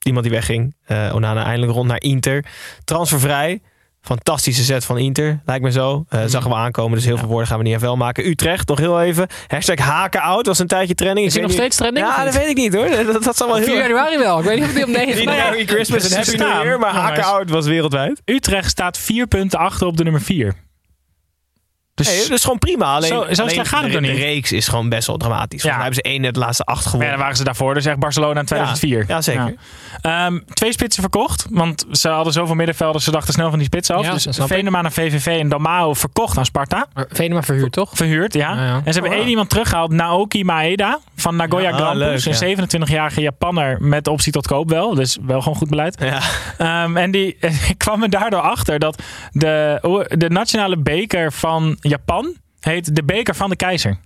[0.05, 0.75] iemand die wegging.
[0.85, 2.45] eh, Onana eindelijk rond naar Inter.
[2.83, 3.61] Transfervrij.
[4.01, 6.05] Fantastische set van Inter, lijkt me zo.
[6.09, 8.27] Eh Zagen we aankomen, dus heel veel woorden gaan we niet even wel maken.
[8.27, 9.27] Utrecht, nog heel even.
[9.47, 11.27] Hashtag haken out was een tijdje trending.
[11.27, 12.05] Is hij nog niet- steeds trending?
[12.07, 12.89] Ja, dat weet ik niet hoor.
[13.13, 13.77] Dat, dat zal wel 4 heel...
[13.77, 14.39] januari wel.
[14.39, 16.39] Ik weet niet of hij op 9 Niet Nou ja, Merry Christmas en Happy New
[16.63, 17.09] Year, maar jongens.
[17.09, 18.21] haken out was wereldwijd.
[18.25, 20.53] Utrecht staat vier punten achter op de nummer vier.
[21.99, 22.93] Dus Nee, dat is gewoon prima.
[22.95, 24.11] Alleen, Zo- zo alleen slecht gaat het de, niet?
[24.11, 25.61] De reeks is gewoon best wel dramatisch.
[25.61, 25.67] Ja.
[25.67, 27.09] mij hebben ze één net de laatste acht ja, gewonnen.
[27.11, 27.73] dan waren ze daarvoor.
[27.73, 29.03] Dus echt Barcelona in 2004.
[29.07, 29.55] Ja, zeker.
[30.01, 30.25] Ja.
[30.25, 31.45] Ehm, twee spitsen verkocht.
[31.49, 33.03] Want ze hadden zoveel middenvelders.
[33.03, 34.05] Ze dachten snel van die spitsen af.
[34.05, 34.27] Ja, dus.
[34.31, 36.87] Venema naar VVV en Damao verkocht aan Sparta.
[37.09, 37.89] Venema verhuurd, toch?
[37.93, 38.53] Verhuurd, ja.
[38.55, 38.73] Ja, ja.
[38.75, 39.29] En ze hebben Oh, één ja.
[39.29, 39.91] iemand teruggehaald.
[39.91, 42.23] Naoki Maeda van Nagoya Ja, Grampus.
[42.23, 42.31] ja.
[42.31, 44.95] Een 27-jarige Japanner met optie tot koop wel.
[44.95, 45.97] Dus wel gewoon goed beleid.
[46.01, 46.19] Ja.
[46.57, 52.35] Ehm, en die ik kwam er daardoor achter dat de, de nationale beker van Japan
[52.59, 53.97] heet de beker van de keizer.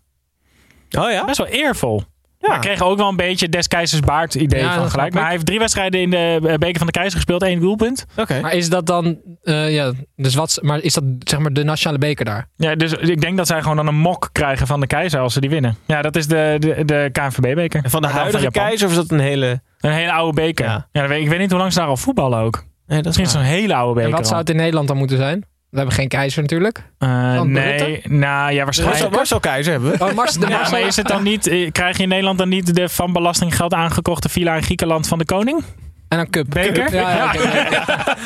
[0.98, 1.26] Oh ja?
[1.26, 2.04] Best wel eervol.
[2.40, 2.50] Ja.
[2.50, 5.14] Maar kregen ook wel een beetje des keizers baard idee Ja, van gelijk.
[5.14, 7.44] Maar hij heeft drie wedstrijden in de eh, beker van de keizer gespeeld.
[7.44, 8.06] één doelpunt.
[8.18, 8.42] Oké.
[8.42, 9.18] Maar is dat dan...
[9.44, 12.48] eh, ja, dus wat, maar is dat zeg maar de nationale beker daar?
[12.56, 15.34] Ja, dus ik denk dat zij gewoon dan een mok krijgen van de keizer als
[15.34, 15.78] ze die winnen.
[15.86, 17.82] Ja, dat is de, de, de KNVB-beker.
[17.90, 19.62] Van de dan huidige keizer of is dat een hele...
[19.80, 20.66] Een hele oude beker.
[20.66, 20.88] Ja.
[20.92, 21.02] Ja.
[21.02, 22.56] dat weet, ik weet niet hoe lang ze daar al voetballen ook.
[22.88, 24.10] Nee, dat is Misschien is het zo'n hele oude beker.
[24.10, 25.46] En wat zou het in Nederland dan moeten zijn?
[25.74, 26.84] We hebben geen keizer natuurlijk.
[26.98, 28.10] Eh, nee, Rutte?
[28.10, 29.16] nou ja, Marcel, waarschijnlijk.
[29.16, 30.06] Marcel Keizer hebben we.
[30.06, 32.50] Oh, Mars, de Ja, maar is het dan niet, eh, krijg je in Nederland dan
[32.50, 35.64] niet de van belastinggeld aangekochte villa in Griekenland van de koning?
[36.08, 36.46] En dan cup.
[36.50, 36.94] Beker?
[36.94, 37.34] Ja, ja,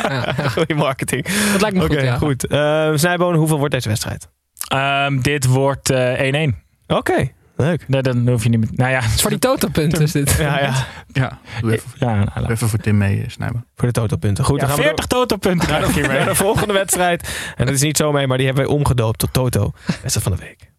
[0.10, 1.28] ja, Goeie marketing.
[1.52, 2.18] Dat lijkt me goed, ja.
[2.18, 2.48] goed.
[2.48, 4.30] Eh, Snijboon, hoeveel wordt deze wedstrijd?
[4.68, 6.56] Ehm, dit wordt eh, 1-1.
[6.88, 7.88] Oké, leuk.
[7.88, 8.70] Nee, dan hoef je niet meer.
[8.74, 10.32] Nou ja, Het is voor die totopunten is dit.
[10.32, 10.74] Ja, ja.
[11.12, 13.66] Ja, doe even, ja, nou, even voor Tim mee, eh, Snijboon.
[13.76, 14.44] Voor de totalpunten.
[14.44, 17.52] Goed, ja, dan gaan we 40 totopunten krijg ik naar de volgende wedstrijd.
[17.56, 19.72] En dat is niet zo mee, maar die hebben wij omgedoopt tot Toto.
[19.86, 20.72] Wedstrijd van de week.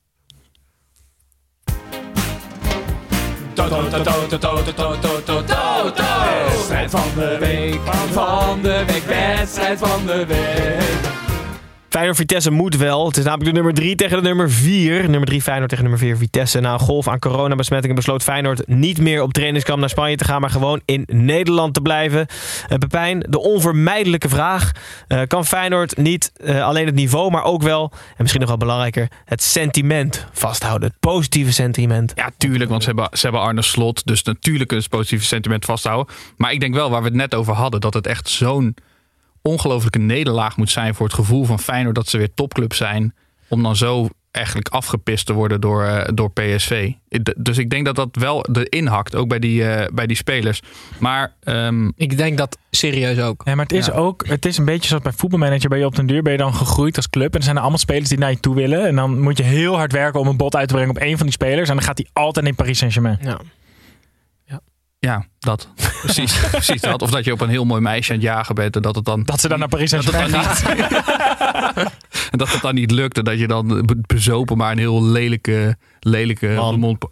[6.45, 7.81] Wedstrijd van de week,
[8.12, 11.28] van de week, wedstrijd van de week.
[11.98, 13.06] Feyenoord-Vitesse moet wel.
[13.06, 15.11] Het is namelijk de nummer 3 tegen de nummer 4.
[15.11, 16.61] Nummer 3 Feyenoord tegen nummer 4 Vitesse.
[16.61, 20.40] Na een golf aan coronabesmettingen besloot Feyenoord niet meer op trainingskamp naar Spanje te gaan,
[20.40, 22.26] maar gewoon in Nederland te blijven.
[22.68, 24.72] Uh, Pepijn, de onvermijdelijke vraag.
[25.08, 28.58] Uh, kan Feyenoord niet uh, alleen het niveau, maar ook wel, en misschien nog wel
[28.58, 30.88] belangrijker, het sentiment vasthouden?
[30.88, 32.12] Het positieve sentiment.
[32.14, 35.24] Ja, tuurlijk, want ze hebben, ze hebben Arne Slot, dus natuurlijk kunnen ze het positieve
[35.24, 36.14] sentiment vasthouden.
[36.37, 38.74] Maar ik denk wel, waar we het net over hadden, dat het echt zo'n
[39.48, 43.14] ongelofelijke nederlaag moet zijn voor het gevoel van Feyenoord dat ze weer topclub zijn.
[43.48, 46.92] Om dan zo eigenlijk afgepist te worden door, uh, door PSV.
[47.37, 50.61] Dus ik denk dat dat wel de inhakt, ook bij die, uh, bij die spelers.
[50.98, 53.42] Maar um, ik denk dat serieus ook.
[53.44, 53.92] Ja, maar het is ja.
[53.92, 55.68] ook, het is een beetje zoals bij voetbalmanager.
[55.68, 57.32] Ben je op den duur ben je dan gegroeid als club.
[57.32, 58.87] En er zijn er allemaal spelers die naar je toe willen.
[58.87, 61.16] En dan moet je heel hard werken om een bod uit te brengen op één
[61.16, 61.68] van die spelers.
[61.68, 63.18] En dan gaat hij altijd in Paris Saint-Germain.
[63.22, 63.38] Ja.
[64.98, 65.68] Ja, dat.
[66.02, 67.02] Precies, precies dat.
[67.02, 69.04] Of dat je op een heel mooi meisje aan het jagen bent en dat het
[69.04, 69.22] dan...
[69.22, 70.62] Dat ze dan naar Paris Saint-Germain gaat.
[72.32, 75.76] en dat het dan niet lukt en dat je dan bezopen maar een heel lelijke,
[76.00, 77.06] lelijke mond...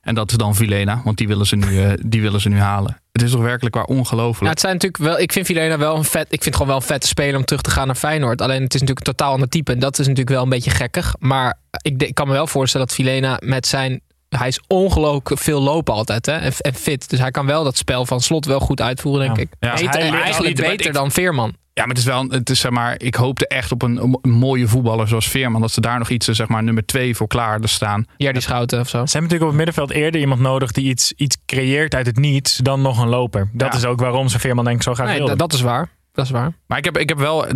[0.00, 2.58] En dat is dan Vilena, want die willen ze nu, uh, die willen ze nu
[2.58, 3.00] halen.
[3.12, 4.44] Het is toch werkelijk waar ongelooflijk.
[4.44, 6.26] Ja, het zijn natuurlijk wel, ik vind Vilena wel een vet.
[6.30, 8.40] Ik vind gewoon wel een vette speler om terug te gaan naar Feyenoord.
[8.40, 9.72] Alleen het is natuurlijk een totaal ander type.
[9.72, 11.14] En dat is natuurlijk wel een beetje gekkig.
[11.18, 14.00] Maar ik, ik kan me wel voorstellen dat Vilena met zijn
[14.36, 16.32] hij is ongelooflijk veel lopen altijd hè?
[16.32, 17.10] En, en, fit.
[17.10, 19.42] Dus hij kan wel dat spel van slot wel goed uitvoeren, denk ja.
[19.42, 19.48] ik.
[19.60, 21.54] Ja, Beter, hij eigenlijk beter ik, dan Veerman.
[21.72, 24.30] Ja, maar het is wel, het is zeg maar, ik hoopte echt op een, een
[24.30, 25.60] mooie voetballer zoals Veerman.
[25.60, 28.06] Dat ze daar nog iets, zeg maar, nummer twee voor klaar staan.
[28.16, 29.06] Ja, die schouten of zo.
[29.06, 32.16] Ze hebben natuurlijk op het middenveld eerder iemand nodig die iets, iets creëert uit het
[32.16, 33.50] niets dan nog een loper.
[33.52, 33.78] Dat ja.
[33.78, 35.38] is ook waarom ze Veerman denk ik zo graag nee, wilden.
[35.38, 35.88] Dat is waar.
[36.12, 36.52] Dat is waar.
[36.66, 37.46] Maar ik heb, ik heb wel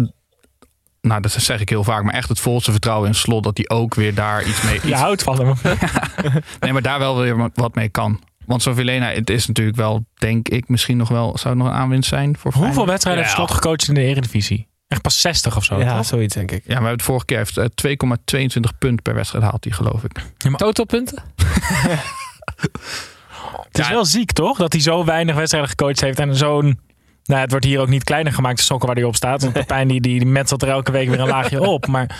[1.04, 3.68] nou, dat zeg ik heel vaak, maar echt het volste vertrouwen in slot dat hij
[3.68, 4.74] ook weer daar iets mee.
[4.74, 4.84] Iets...
[4.84, 5.54] Je houdt van hem.
[6.60, 8.20] nee, maar daar wel weer wat mee kan.
[8.46, 11.78] Want Sovilena, het is natuurlijk wel, denk ik, misschien nog wel, zou het nog een
[11.78, 12.88] aanwinst zijn voor Hoeveel Feyenoord?
[12.88, 13.28] wedstrijden ja.
[13.28, 14.68] heeft Slot gecoacht in de Eredivisie?
[14.88, 15.78] Echt pas 60 of zo.
[15.78, 16.06] Ja, toch?
[16.06, 16.62] zoiets denk ik.
[16.66, 20.22] Ja, maar het vorige keer heeft 2,22 punten per wedstrijd haalt hij, geloof ik.
[20.38, 20.58] Ja, maar...
[20.58, 21.22] Totalpunten?
[23.68, 23.92] het is ja.
[23.92, 24.58] wel ziek, toch?
[24.58, 26.80] Dat hij zo weinig wedstrijden gecoacht heeft en zo'n
[27.24, 29.42] nou, het wordt hier ook niet kleiner gemaakt, de sokken waar hij op staat.
[29.42, 31.86] Want Pepijn die, die metselt er elke week weer een laagje op.
[31.86, 32.16] Maar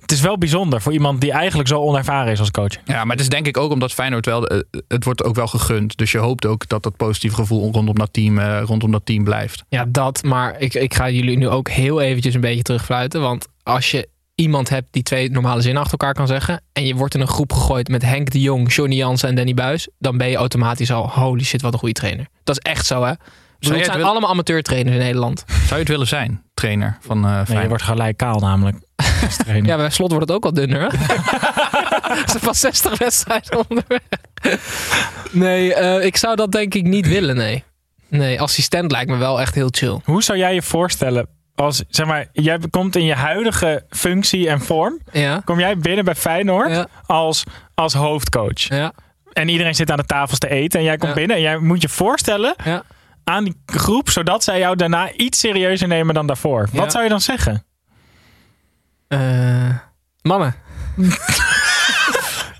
[0.00, 2.76] het is wel bijzonder voor iemand die eigenlijk zo onervaren is als coach.
[2.84, 4.42] Ja, maar het is denk ik ook omdat Feyenoord wel...
[4.88, 5.96] Het wordt ook wel gegund.
[5.96, 9.24] Dus je hoopt ook dat dat positieve gevoel rondom dat team, uh, rondom dat team
[9.24, 9.64] blijft.
[9.68, 10.22] Ja, dat.
[10.22, 13.20] Maar ik, ik ga jullie nu ook heel eventjes een beetje terugfluiten.
[13.20, 16.60] Want als je iemand hebt die twee normale zinnen achter elkaar kan zeggen...
[16.72, 19.54] en je wordt in een groep gegooid met Henk de Jong, Johnny Jansen en Danny
[19.54, 19.88] Buis...
[19.98, 22.26] dan ben je automatisch al, holy shit, wat een goede trainer.
[22.44, 23.12] Dat is echt zo, hè?
[23.66, 24.06] Zou het zijn wil...
[24.06, 25.44] allemaal amateurtrainers in Nederland.
[25.46, 28.76] Zou je het willen zijn, trainer van uh, nee, je wordt gelijk kaal namelijk.
[29.62, 30.90] ja, bij slot wordt het ook al dunner.
[32.32, 34.00] Ze pas 60 wedstrijden onderweg.
[35.30, 37.64] Nee, uh, ik zou dat denk ik niet willen, nee.
[38.08, 40.00] Nee, assistent lijkt me wel echt heel chill.
[40.04, 44.60] Hoe zou jij je voorstellen als, zeg maar, jij komt in je huidige functie en
[44.60, 45.00] vorm.
[45.12, 45.42] Ja.
[45.44, 46.86] Kom jij binnen bij Feyenoord ja.
[47.06, 47.44] als,
[47.74, 48.60] als hoofdcoach.
[48.68, 48.92] Ja.
[49.32, 50.78] En iedereen zit aan de tafels te eten.
[50.78, 52.82] En jij komt binnen en jij moet je voorstellen ja.
[53.24, 56.68] Aan die groep, zodat zij jou daarna iets serieuzer nemen dan daarvoor.
[56.72, 57.64] Wat zou je dan zeggen?
[59.08, 59.78] Uh,
[60.22, 60.54] mannen.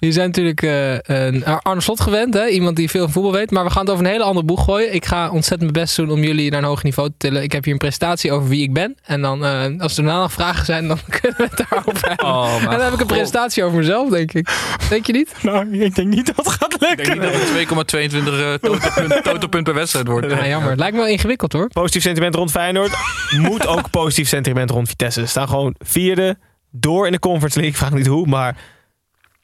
[0.06, 2.46] Je zijn natuurlijk uh, Arne Slot gewend, hè?
[2.46, 3.50] iemand die veel van voetbal weet.
[3.50, 4.94] Maar we gaan het over een hele andere boeg gooien.
[4.94, 7.42] Ik ga ontzettend mijn best doen om jullie naar een hoger niveau te tillen.
[7.42, 8.96] Ik heb hier een presentatie over wie ik ben.
[9.02, 12.26] En dan, uh, als er daarna nog vragen zijn, dan kunnen we het daarover hebben.
[12.26, 14.48] Oh, en dan heb ik een presentatie over mezelf, denk ik.
[14.88, 15.34] Denk je niet?
[15.42, 16.98] Nou, ik denk niet dat het gaat lukken.
[16.98, 20.30] Ik denk niet dat het 2,22 totalpunt, totalpunt per wedstrijd wordt.
[20.30, 20.70] Ja, jammer.
[20.70, 21.68] Het lijkt me wel ingewikkeld hoor.
[21.68, 22.92] Positief sentiment rond Feyenoord.
[23.38, 25.20] Moet ook positief sentiment rond Vitesse.
[25.20, 26.36] Ze staan gewoon vierde
[26.70, 27.74] door in de Conference League.
[27.74, 28.56] Ik vraag niet hoe, maar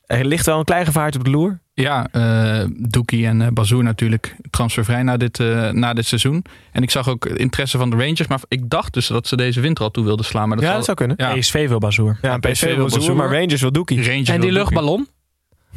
[0.09, 1.61] er ligt wel een klein gevaartje op de loer.
[1.75, 6.45] Ja, uh, Doekie en uh, Bazoer natuurlijk transfervrij na dit, uh, na dit seizoen.
[6.73, 8.27] En ik zag ook interesse van de Rangers.
[8.27, 10.49] Maar ik dacht dus dat ze deze winter al toe wilden slaan.
[10.49, 10.77] Maar dat ja, zal...
[10.77, 11.17] dat zou kunnen.
[11.35, 11.41] Ja.
[11.41, 12.19] PSV wil Bazoer.
[12.23, 14.05] Ja, PSV, PSV wil Bazoer, maar Rangers wil Doekie.
[14.05, 15.09] Rangers en die luchtballon?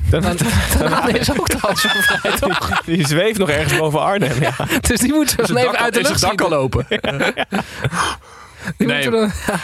[0.09, 0.37] Dan, dan,
[0.89, 2.81] dan is ook transfervrij, toch?
[2.85, 4.41] Die zweeft nog ergens boven Arnhem.
[4.41, 4.53] Ja.
[4.81, 6.85] dus die moeten we even uit de lucht Is het dak al lopen?
[8.77, 9.09] Die nee.
[9.09, 9.59] moeten we dan...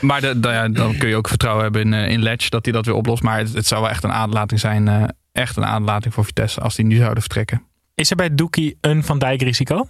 [0.00, 2.64] Maar de, de, ja, dan kun je ook vertrouwen hebben in, uh, in Ledge dat
[2.64, 3.22] hij dat weer oplost.
[3.22, 4.86] Maar het, het zou wel echt een aderlating zijn.
[4.86, 7.62] Uh, echt een aderlating voor Vitesse als die nu zouden vertrekken.
[7.94, 9.76] Is er bij Doekie een Van Dijk risico?
[9.76, 9.86] Dat,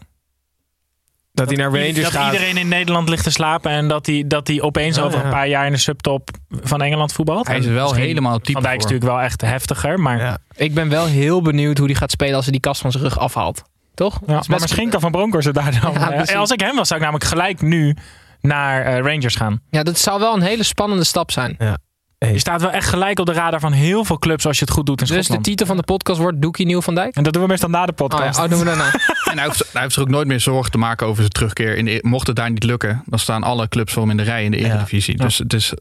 [1.32, 2.24] dat hij naar Rangers dat gaat.
[2.24, 5.18] Dat iedereen in Nederland ligt te slapen en dat hij, dat hij opeens oh, over
[5.18, 5.24] ja.
[5.24, 7.46] een paar jaar in de subtop van Engeland voetbalt.
[7.46, 10.00] Hij is wel Misschien, helemaal type Van Dijk is natuurlijk wel echt heftiger.
[10.00, 10.38] Maar ja.
[10.56, 13.04] Ik ben wel heel benieuwd hoe hij gaat spelen als hij die kast van zijn
[13.04, 13.62] rug afhaalt.
[13.94, 14.20] Toch?
[14.26, 15.92] Ja, maar misschien kan Van Bronckhorst het daar dan.
[15.92, 17.96] Ja, als ik hem was, zou ik namelijk gelijk nu
[18.44, 19.60] naar uh, Rangers gaan.
[19.70, 21.54] Ja, dat zou wel een hele spannende stap zijn.
[21.58, 21.78] Ja.
[22.18, 24.74] Je staat wel echt gelijk op de radar van heel veel clubs als je het
[24.74, 27.14] goed doet in Dus de titel van de podcast wordt Doekie Nieuw van Dijk?
[27.16, 28.38] En dat doen we meestal na de Oh, ja, podcast.
[28.38, 28.90] oh, doen we daarna.
[29.30, 31.76] En hij hoeft, hij hoeft zich ook nooit meer zorgen te maken over zijn terugkeer.
[31.76, 34.22] In de, mocht het daar niet lukken, dan staan alle clubs voor hem in de
[34.22, 35.16] rij in de Eredivisie.
[35.16, 35.72] Dus het, is,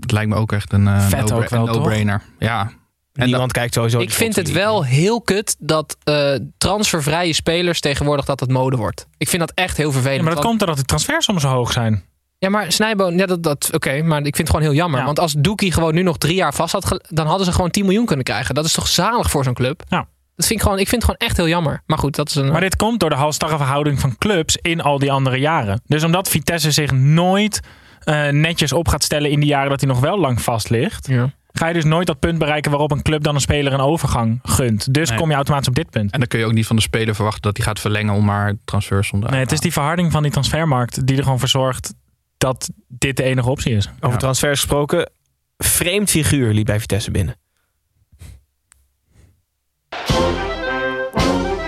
[0.00, 2.22] het lijkt me ook echt een, eh, Vet no- ook wel, een no-brainer.
[2.38, 2.70] Ja.
[3.12, 3.98] En Niemand kijkt sowieso.
[4.00, 9.06] Ik vind het wel heel kut dat eh, transfervrije spelers tegenwoordig dat het mode wordt.
[9.18, 10.18] Ik vind dat echt heel vervelend.
[10.18, 12.04] Ja, maar dat want- komt doordat de transfersommen zo hoog zijn.
[12.38, 14.98] Ja, maar Snijboon, ja, dat, dat, oké, maar ik vind het gewoon heel jammer.
[15.00, 15.04] Ja.
[15.06, 17.84] Want als Doekie gewoon nu nog drie jaar vast had, dan hadden ze gewoon 10
[17.84, 18.54] miljoen kunnen krijgen.
[18.54, 19.82] Dat is toch zalig voor zo'n club?
[19.88, 20.06] Ja.
[20.36, 21.82] Dat vind ik, gewoon, ik vind het gewoon echt heel jammer.
[21.86, 22.50] Maar goed, dat is een.
[22.50, 25.80] Maar dit komt door de halstarre verhouding van clubs in al die andere jaren.
[25.86, 27.60] Dus omdat Vitesse zich nooit
[28.00, 31.06] eh, netjes op gaat stellen in die jaren dat hij nog wel lang vast ligt,
[31.06, 31.32] Ja.
[31.52, 34.38] Ga je dus nooit dat punt bereiken waarop een club dan een speler een overgang
[34.42, 34.94] gunt.
[34.94, 35.18] Dus Nee.
[35.18, 36.12] kom je automatisch op dit punt.
[36.12, 38.24] En dan kun je ook niet van de speler verwachten dat hij gaat verlengen om
[38.24, 41.48] maar transfers om Nee, het is die verharding van die transfermarkt die er gewoon voor
[41.48, 41.94] zorgt
[42.38, 43.88] dat dit de enige optie is.
[44.00, 45.10] Over transfers gesproken.
[45.58, 47.34] Vreemd figuur liep bij Vitesse binnen.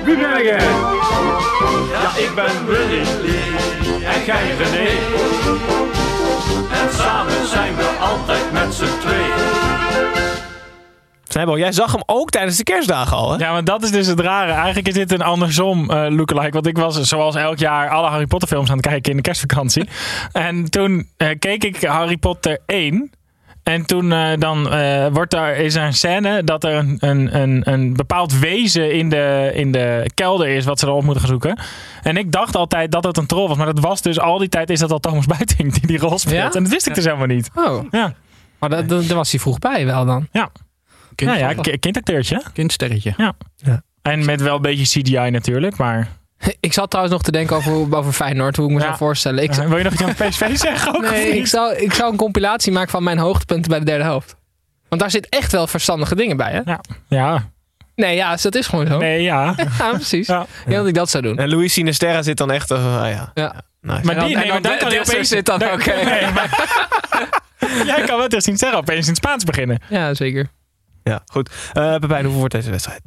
[0.05, 0.59] Wie ben jij?
[1.93, 3.03] Ja, ik ben Willy
[4.05, 4.89] en jij René.
[6.73, 9.72] En samen zijn we altijd met z'n tweeën.
[11.57, 13.39] Jij zag hem ook tijdens de kerstdagen al, hè?
[13.45, 14.53] Ja, maar dat is dus het rare.
[14.53, 16.53] Eigenlijk is dit een andersom eh lookalike.
[16.53, 19.23] Want ik was zoals elk jaar alle Harry Potter films aan het kijken in de
[19.23, 19.89] kerstvakantie.
[20.33, 23.11] en toen eh, keek ik Harry Potter 1.
[23.63, 27.41] En toen eh, dan eh, wordt daar, is er een scène dat er een, een,
[27.41, 31.31] een, een bepaald wezen in de, in de kelder is wat ze erop moeten gaan
[31.31, 31.59] zoeken.
[32.03, 33.57] En ik dacht altijd dat het een troll was.
[33.57, 36.19] Maar dat was dus al die tijd is dat al Thomas Buiting die die rol
[36.19, 36.37] speelt.
[36.37, 36.53] Ja?
[36.53, 37.51] En dat wist ik dus helemaal niet.
[37.55, 37.85] Oh.
[37.91, 38.15] Ja.
[38.63, 40.29] Maar dat, dat- daar was hij vroeg bij wel dan.
[40.33, 40.51] Ja.
[41.17, 42.43] Ja, ja, ki- kindacteurtje.
[42.53, 43.15] Kindsterretje.
[43.17, 43.35] Ja.
[44.03, 46.09] En met wel een beetje CGI natuurlijk, maar...
[46.61, 48.85] Ik zat trouwens nog te denken over, over Feyenoord, hoe ik me Ja.
[48.87, 49.43] zou voorstellen.
[49.43, 50.95] Ik, wil je nog iets over PSV zeggen?
[50.95, 54.05] Ook, nee, ik zou, ik zou een compilatie maken van mijn hoogtepunten bij de derde
[54.05, 54.37] helft.
[54.89, 56.61] Want daar zit echt wel verstandige dingen bij, hè?
[56.65, 56.81] Ja.
[57.09, 57.51] ja.
[57.95, 58.99] Nee, ja, dat is gewoon zo.
[58.99, 59.55] Nee, ja.
[59.79, 60.27] Ja, precies.
[60.27, 60.41] Ja.
[60.43, 61.37] Ik denk dat ik dat zou doen.
[61.39, 62.71] En Luis Sinisterra zit dan echt...
[62.71, 62.79] ah,
[63.11, 63.31] ja.
[63.35, 63.55] Ja.
[63.81, 64.05] Nice.
[64.05, 65.29] Maar En dan- die, nee, maar dan dan kan de- je de- opeens...
[65.29, 67.41] zit dan ook, nee, maar-
[67.87, 69.79] Jij kan wel tegen zien zeggen opeens in het Spaans beginnen.
[69.89, 70.49] Ja, zeker.
[71.03, 71.51] Ja, goed.
[71.73, 73.01] Eh Pepijn, hoeveel wordt deze wedstrijd?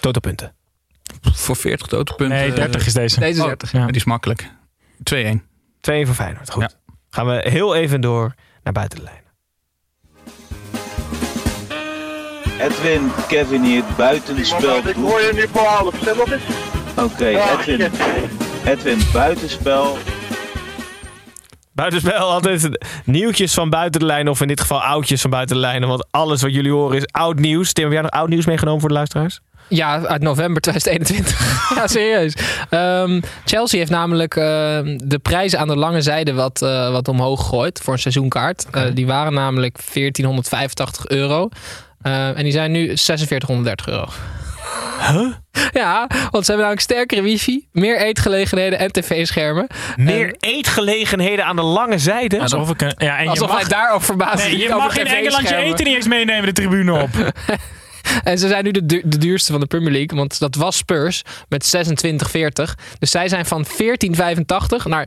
[0.00, 0.54] Totalpunten.
[1.32, 2.36] Voor 40 totalpunten.
[2.38, 3.20] Nee, 30 is deze.
[3.20, 3.70] Deze is Oh, 30.
[3.70, 4.50] Die is makkelijk.
[5.14, 5.42] 2-1.
[5.80, 6.50] 2 voor Feyenoord.
[6.50, 6.78] Goed.
[7.10, 9.20] Gaan we heel even door naar buiten de lijnen.
[12.58, 14.88] Edwin, Kevin hier, buitenspel.
[14.88, 16.42] Ik hoor je nu voor half, stem op eens.
[16.96, 17.90] Oké, Edwin.
[18.64, 19.96] Edwin, buitenspel.
[21.74, 24.32] Buitenspel, altijd nieuwtjes van buiten de lijnen.
[24.32, 25.88] Of in dit geval oudjes van buiten de lijnen.
[25.88, 27.72] Want alles wat jullie horen is oud nieuws.
[27.72, 29.40] Tim, heb jij nog oud nieuws meegenomen voor de luisteraars?
[29.68, 31.50] Ja, uit november 2021.
[31.76, 32.34] ja, serieus.
[32.70, 37.40] Ehm, Chelsea heeft namelijk ehm, de prijzen aan de lange zijde wat, eh, wat omhoog
[37.40, 38.66] gegooid voor een seizoenkaart.
[38.70, 41.48] Eh, die waren namelijk 1485 euro.
[42.02, 44.08] Eh, en die zijn nu 4630 euro.
[45.10, 45.32] Huh?
[45.72, 49.66] Ja, want ze hebben namelijk sterkere wifi, meer eetgelegenheden en tv-schermen.
[49.96, 52.40] Meer eetgelegenheden aan de lange zijde.
[52.40, 54.96] Alsof, ik een, ja, en Alsof je mag, hij daarop verbaasd nee, is je mag
[54.98, 57.10] in Engeland je eten niet eens meenemen de tribune op.
[58.24, 60.18] En ze zijn nu de, du- de duurste van de Premier League.
[60.18, 62.74] Want dat was Spurs met 26,40.
[62.98, 63.72] Dus zij zijn van 14,85
[64.84, 65.06] naar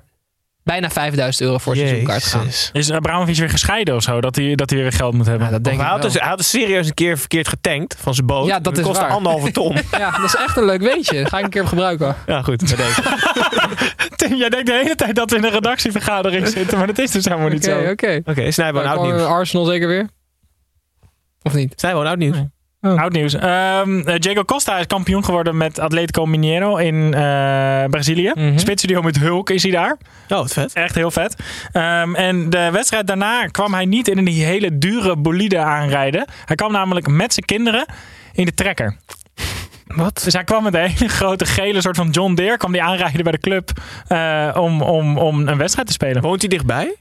[0.65, 2.43] bijna 5000 euro voor een seizoenkaart gegaan.
[2.45, 2.69] Jezus.
[2.73, 4.21] Is Abramovic weer gescheiden of zo?
[4.21, 5.45] Dat hij, dat hij weer geld moet hebben?
[5.45, 7.47] Ja, dat denk Of hij, ik had dus, hij had dus serieus een keer verkeerd
[7.47, 8.47] getankt van zijn boot.
[8.47, 9.78] Ja, dat is kostte anderhalve ton.
[9.97, 11.25] Ja, dat is echt een leuk weetje.
[11.25, 12.15] Ga ik een keer op gebruiken.
[12.25, 12.75] ja, goed.
[12.75, 12.89] Bij.
[14.15, 17.12] Tim, jij denkt de hele tijd dat we in een redactievergadering zitten, maar dat is
[17.12, 17.91] dus helemaal niet Oké, zo.
[17.91, 18.21] oké.
[18.25, 19.21] Oké, Snijbo, Dan oud nieuws.
[19.21, 20.10] Arsenal zeker weer?
[21.41, 21.73] Of niet?
[21.75, 22.36] Snijbo, oud nieuws.
[22.36, 22.49] Nee.
[22.86, 23.34] Oud nieuws.
[23.34, 28.34] Ehm eh, Diego Costa is kampioen geworden met Atletico Mineiro in eh, Brazilië.
[28.56, 29.98] Spitstudio met Hulk is hij daar.
[30.28, 30.74] Oh, wat vet.
[30.74, 31.36] Echt heel vet.
[31.71, 36.26] Ehm, en de wedstrijd daarna kwam hij niet in een hele dure bolide aanrijden.
[36.45, 37.86] Hij kwam namelijk met zijn kinderen
[38.34, 38.98] in de trekker.
[39.88, 40.21] Wat?
[40.24, 42.58] Dus hij kwam met een hele grote gele soort van John Deere.
[42.58, 43.71] kwam die aanrijden bij de club
[44.08, 46.21] eh, om, om, om een wedstrijd te spelen.
[46.21, 46.95] Woont hij dichtbij?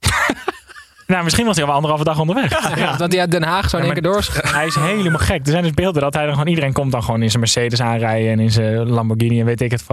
[1.06, 2.76] Nou, misschien was hij al anderhalve dag onderweg.
[2.78, 4.26] Ja, dat hij uit Den Haag zo in Ja, één keer door.
[4.32, 5.40] Hij is helemaal gek.
[5.46, 6.48] Er zijn dus beelden dat hij dan gewoon...
[6.48, 9.70] Iedereen komt dan gewoon in zijn Mercedes aanrijden en in zijn Lamborghini en weet ik
[9.70, 9.84] het.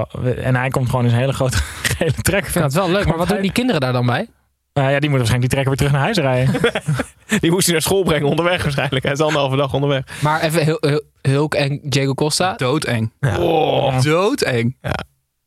[0.41, 1.58] En hij komt gewoon in zijn hele grote
[1.98, 2.38] gele trekker.
[2.48, 3.06] Ik vind dat wel leuk.
[3.06, 4.28] Maar wat doen die kinderen daar dan bij?
[4.74, 6.62] Eh, ja, die moeten waarschijnlijk die trekker weer terug naar huis rijden.
[7.41, 9.04] Die moest hij naar school brengen onderweg waarschijnlijk.
[9.04, 10.04] Hij is anderhalve dag onderweg.
[10.22, 12.54] Maar even Hul- Hul- Hulk en Diego Costa.
[12.54, 13.12] Doodeng.
[13.19, 13.38] Ja.
[13.39, 14.78] Oh, doodeng.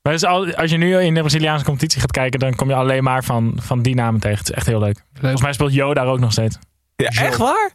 [0.03, 2.75] Maar dus al- als je nu in de Braziliaanse competitie gaat kijken, dan kom je
[2.75, 4.39] alleen maar van, van die namen tegen.
[4.39, 5.05] Het is echt heel leuk.
[5.21, 6.57] Volgens mij speelt Jo daar ook nog steeds.
[6.97, 7.73] Ja, echt waar?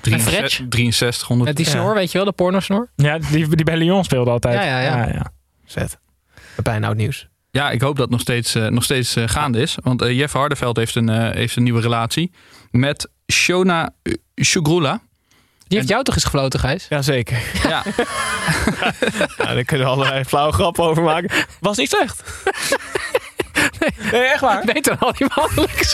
[0.00, 1.48] 63, 6300.
[1.48, 2.88] Met die snor, weet je wel, de pornosnor.
[2.96, 4.54] Ja, die, die bij Lyon speelde altijd.
[4.54, 5.06] Ja, ja, ja.
[5.12, 5.32] ja.
[5.66, 5.98] Vet.
[6.54, 7.28] Pepijn, oud nieuws.
[7.50, 9.76] Ja, ik hoop dat het nog steeds, eh, nog steeds eh, gaande is.
[9.82, 12.32] Want eh, Jeff Hardeveld heeft een, eh, heeft een nieuwe relatie
[12.70, 13.90] met Shona
[14.42, 15.00] Shugrula.
[15.68, 16.86] Die heeft jou toch eens gefloten, Gijs?
[16.88, 17.38] Jazeker.
[17.68, 17.82] Ja.
[19.38, 21.30] nou, daar kunnen we allerlei flauwe grappen over maken.
[21.60, 22.22] Was niet slecht.
[24.12, 24.64] nee, echt waar.
[24.64, 25.84] Beter dan al die mannelijke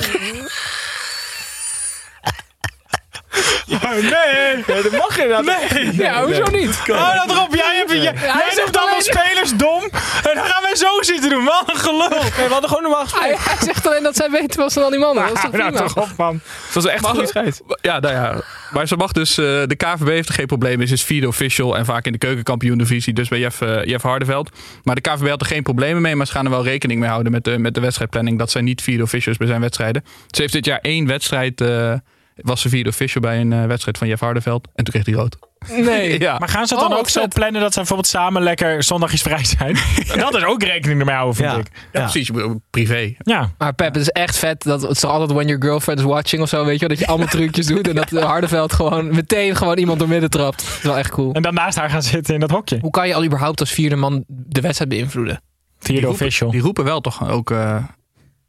[4.01, 5.71] nee, dat mag inderdaad.
[5.73, 5.97] Nee.
[5.97, 6.81] Ja, hoezo niet?
[6.91, 7.55] Oh, dat erop.
[7.55, 8.15] Jij, hebt, jij,
[8.55, 9.83] zegt allemaal alleen- spelers dom.
[9.83, 11.45] En dan gaan wij zo zitten doen.
[11.45, 12.09] Wat een gelul.
[12.09, 13.45] Nee, we hadden gewoon normaal Hij, gesproken.
[13.51, 15.25] hij zegt alleen dat zij beter was dan al die mannen.
[15.27, 15.87] Dat is toch Nou, prima?
[15.87, 16.41] toch op, man.
[16.65, 17.61] Dat was echt een goede scheids.
[17.81, 18.41] Ja, nou ja.
[18.73, 19.31] Maar ze mag dus...
[19.39, 20.87] eh, de KVB heeft er geen probleem mee.
[20.87, 23.13] Ze is vierde official en vaak in de keukenkampioen-divisie.
[23.13, 24.51] Dus bij Jeff, eh, Jeff Hardeveld.
[24.83, 26.17] Maar de KVB had er geen problemen mee.
[26.17, 28.39] Maar ze gaan er wel rekening mee houden met de, met de wedstrijdplanning.
[28.39, 30.05] Dat zij niet vierde officials bij zijn wedstrijden.
[30.31, 31.61] Ze heeft dit jaar één wedstrijd...
[31.61, 31.93] eh,
[32.35, 34.69] was ze vierde official bij een eh, wedstrijd van Jeff Hardeveld.
[34.75, 35.37] En toen kreeg hij rood.
[35.85, 36.19] Nee.
[36.25, 36.39] Ja.
[36.39, 39.23] Maar gaan ze het dan Oh, ook zo plannen dat ze bijvoorbeeld samen lekker zondagjes
[39.23, 39.77] vrij zijn?
[40.25, 41.59] dat is ook rekening ermee houden, vind Ja.
[41.59, 41.67] ik.
[41.93, 42.31] Ja, precies.
[42.71, 43.15] Privé.
[43.19, 43.51] Ja.
[43.59, 44.63] Maar Pep, het is echt vet.
[44.63, 46.89] Dat het is toch altijd when your girlfriend is watching of zo, weet je wel.
[46.89, 47.89] Dat je allemaal trucjes doet.
[47.89, 50.59] En dat de Hardeveld gewoon meteen gewoon iemand door midden trapt.
[50.67, 51.33] Dat is wel echt cool.
[51.33, 52.79] En dan naast haar gaan zitten in dat hokje.
[52.81, 55.41] Hoe kan je al überhaupt als vierde man de wedstrijd beïnvloeden?
[55.79, 56.51] Vierde Die roepen, official.
[56.51, 57.51] die roepen wel toch ook...
[57.51, 57.85] eh,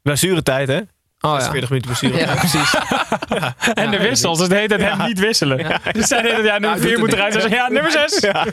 [0.02, 0.80] Blessuretijd, hè?
[1.26, 1.50] Oh ja.
[1.50, 2.18] 40 minuten blessure.
[2.18, 2.74] Ja, precies.
[3.74, 5.80] En de wissels, dus de hele tijd hem niet wisselen.
[5.92, 7.32] Dus zij deden ja, nummer doet 4 het moet eruit.
[7.32, 8.20] Ze zeggen, ja, nummer 6.
[8.20, 8.46] Ja,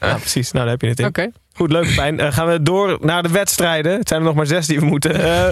[0.00, 0.52] ja, precies.
[0.52, 1.06] Nou, daar heb je het in.
[1.06, 1.30] Oké.
[1.56, 2.20] Goed, leuk Pijn.
[2.20, 3.98] Eh, gaan we door naar de wedstrijden.
[3.98, 5.24] Het zijn er nog maar zes die we moeten.
[5.24, 5.48] Eh,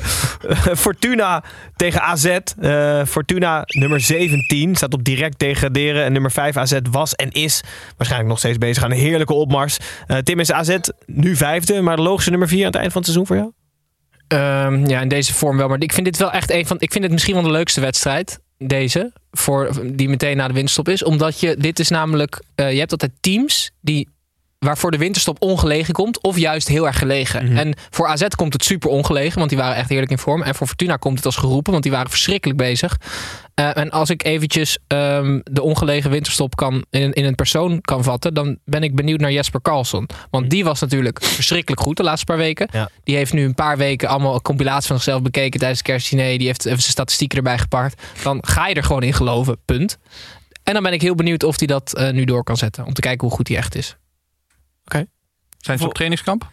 [0.76, 1.42] Fortuna
[1.76, 2.38] tegen AZ.
[2.60, 6.04] Eh, Fortuna nummer 17 staat op direct degraderen.
[6.04, 7.62] En nummer 5 AZ was en is
[7.96, 9.78] waarschijnlijk nog steeds bezig aan een heerlijke opmars.
[10.06, 10.76] Eh, Tim is AZ
[11.06, 13.52] nu vijfde, maar de logische nummer 4 aan het eind van het seizoen voor jou?
[14.32, 15.68] Ehm, ja, in deze vorm wel.
[15.68, 16.76] Maar ik vind dit wel echt een van.
[16.80, 18.38] Ik vind het misschien wel de leukste wedstrijd.
[18.58, 19.12] Deze.
[19.30, 21.04] Voor, die meteen na de winterstop is.
[21.04, 21.56] Omdat je.
[21.58, 22.42] Dit is namelijk.
[22.54, 24.08] eh, je hebt altijd teams die.
[24.62, 26.22] Waarvoor de winterstop ongelegen komt.
[26.22, 27.56] Of juist heel erg gelegen.
[27.56, 29.38] En voor AZ komt het super ongelegen.
[29.38, 30.42] Want die waren echt heerlijk in vorm.
[30.42, 31.72] En voor Fortuna komt het als geroepen.
[31.72, 32.96] Want die waren verschrikkelijk bezig.
[33.54, 38.04] Eh, en als ik eventjes ehm, de ongelegen winterstop kan, in, in een persoon kan
[38.04, 38.34] vatten.
[38.34, 40.08] Dan ben ik benieuwd naar Jesper Karlsson.
[40.30, 42.68] Want die was natuurlijk verschrikkelijk goed de laatste paar weken.
[42.72, 42.90] Ja.
[43.04, 46.38] Die heeft nu een paar weken allemaal een compilatie van zichzelf bekeken tijdens het kerstdiner.
[46.38, 48.02] Die heeft even zijn statistieken erbij gepakt.
[48.22, 49.98] Dan ga je er gewoon in geloven, punt.
[50.62, 52.84] En dan ben ik heel benieuwd of hij dat eh, nu door kan zetten.
[52.84, 53.96] Om te kijken hoe goed hij echt is.
[55.58, 56.50] Zijn ze op trainingskamp?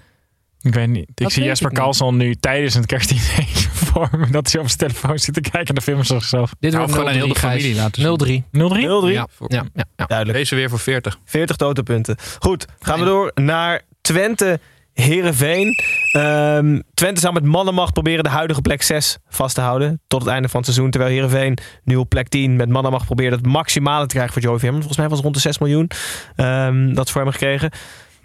[0.61, 1.09] Ik weet niet.
[1.09, 1.71] Ik Dat zie Jesper.
[1.71, 3.45] Carlson nu tijdens het kerstdiner
[3.89, 6.51] voor me dat hij op zijn telefoon zit te kijken en de filmen zichzelf.
[6.59, 7.39] Dit wordt gewoon 0-3, Gijs.
[7.39, 8.43] familie laten zien.
[8.43, 8.57] 0-3.
[8.57, 9.09] 0-3?
[9.11, 9.13] 0-3.
[9.13, 10.05] Ja, ja, ja, ja.
[10.05, 10.37] Duidelijk.
[10.37, 11.19] Deze weer voor 40.
[11.25, 12.15] 40 totenpunten.
[12.39, 14.59] Goed, gaan we door naar Twente.
[14.93, 15.75] Herenveen.
[16.11, 20.01] Ehm Twente zou met mannenmacht proberen de huidige plek 6 vast te houden.
[20.07, 20.91] Tot het einde van het seizoen.
[20.91, 24.59] Terwijl Herenveen nu op plek 10 met mannenmacht probeert het maximale te krijgen voor Joey
[24.59, 24.79] Veerman.
[24.79, 25.89] Volgens mij was het rond de 6 miljoen
[26.35, 27.71] ehm, dat ze voor hem gekregen.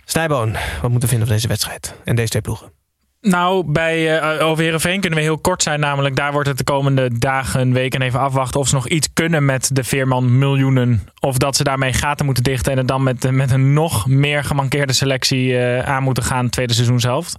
[0.04, 2.72] Snijboon, wat moeten we vinden van deze wedstrijd en deze twee ploegen?
[3.20, 5.80] Nou, bij uh, over Heerenveen kunnen we heel kort zijn.
[5.80, 9.44] Namelijk, daar wordt het de komende dagen, weken even afwachten of ze nog iets kunnen
[9.44, 11.08] met de Veerman miljoenen.
[11.20, 14.44] Of dat ze daarmee gaten moeten dichten en het dan met, met een nog meer
[14.44, 17.32] gemankeerde selectie eh, aan moeten gaan, tweede seizoen zelf.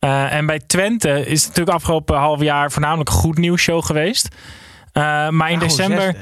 [0.00, 3.84] Uh, en bij Twente is het natuurlijk afgelopen half jaar voornamelijk een goed nieuws show
[3.84, 4.28] geweest.
[5.30, 6.16] Maar in december.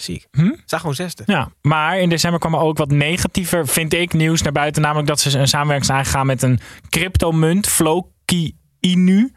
[0.00, 0.26] Ziek.
[0.30, 0.52] Hm?
[0.64, 1.22] Zag gewoon zesde.
[1.26, 4.82] Ja, maar in december kwam er ook wat negatiever, vind ik, nieuws naar buiten.
[4.82, 9.32] Namelijk dat ze een samenwerking zijn aangegaan met een cryptomunt, Floki Inu.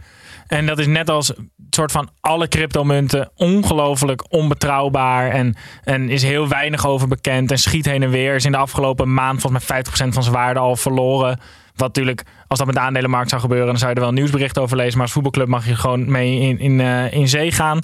[0.47, 1.33] En dat is net als
[1.75, 5.29] soort van alle cryptomunten ongelooflijk onbetrouwbaar.
[5.29, 7.51] En, en is heel weinig over bekend.
[7.51, 8.35] En schiet heen en weer.
[8.35, 11.39] Is in de afgelopen maand volgens mij 50% van zijn waarde al verloren.
[11.75, 14.17] Wat natuurlijk, als dat met de aandelenmarkt zou gebeuren, dan zou je er wel een
[14.17, 14.93] nieuwsbericht over lezen.
[14.93, 17.79] Maar als voetbalclub mag je gewoon mee in, in, uh, in zee gaan.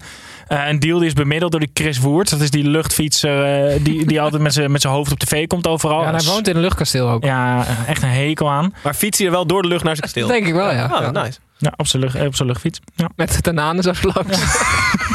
[0.50, 2.32] Uh, een deal die is bemiddeld door die Chris Woerts.
[2.32, 5.68] Dat is die luchtfietser uh, die, die altijd met zijn met hoofd op tv komt
[5.68, 6.02] overal.
[6.02, 7.24] Ja, hij woont in een luchtkasteel ook.
[7.24, 8.74] Ja, echt een hekel aan.
[8.84, 10.28] Maar fiets je er wel door de lucht naar zijn kasteel?
[10.28, 10.86] Dat denk ik wel, ja.
[10.86, 11.12] Oh, ja.
[11.12, 11.40] nice.
[11.58, 12.80] Ja, op zijn, lucht, op zijn luchtfiets.
[12.96, 13.10] Ja.
[13.16, 14.38] Met de tananen zo langs.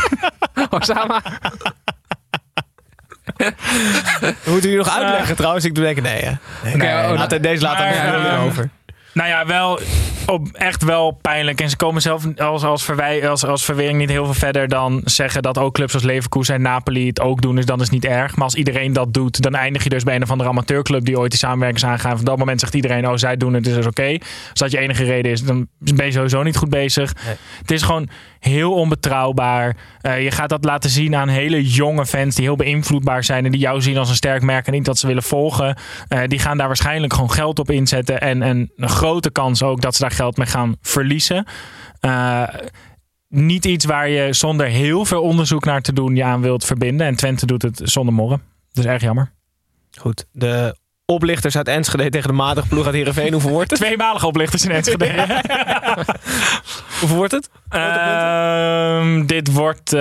[0.71, 1.23] Osama.
[4.45, 5.65] Moeten jullie nog uitleggen trouwens?
[5.65, 6.23] Ik doe denken, nee.
[6.23, 6.33] hè?
[6.63, 7.17] nee, Okay, nee.
[7.19, 8.71] Laat, deze laat dan maar, over.
[9.13, 9.81] Nou ja, wel
[10.27, 11.61] op, echt wel pijnlijk.
[11.61, 15.01] En ze komen zelf als, als, verwij, als, als verwering niet heel veel verder dan
[15.05, 17.55] zeggen dat ook clubs als Leverkusen en Napoli het ook doen.
[17.57, 18.35] Dus dan is het niet erg.
[18.35, 21.19] Maar als iedereen dat doet, dan eindig je dus bij een of andere amateurclub die
[21.19, 22.17] ooit die samenwerkings aangaan.
[22.17, 24.01] Van dat moment zegt iedereen, oh zij doen het, dus dat is oké.
[24.01, 24.21] Okay.
[24.51, 27.15] Als dat je enige reden is, dan ben je sowieso niet goed bezig.
[27.25, 27.35] Nee.
[27.61, 28.09] Het is gewoon
[28.39, 29.77] heel onbetrouwbaar.
[30.03, 33.51] Uh, je gaat dat laten zien aan hele jonge fans die heel beïnvloedbaar zijn en
[33.51, 35.77] die jou zien als een sterk merk en niet dat ze willen volgen.
[36.09, 39.81] Uh, die gaan daar waarschijnlijk gewoon geld op inzetten en, en een grote kans ook
[39.81, 41.47] dat ze daar geld mee gaan verliezen.
[42.01, 42.49] Uh,
[43.29, 47.07] niet iets waar je zonder heel veel onderzoek naar te doen je aan wilt verbinden.
[47.07, 48.43] En Twente doet het zonder morren.
[48.73, 49.33] Is erg jammer.
[49.99, 50.77] Goed, de
[51.07, 53.33] oplichters uit Enschede tegen de matige ploeg uit Heerenveen.
[53.33, 53.81] Hoeveel wordt het?
[53.81, 55.07] Tweemalige oplichters in Enschede.
[57.01, 57.51] Hoeveel wordt het?
[57.69, 60.01] Ehm, dit wordt, eh,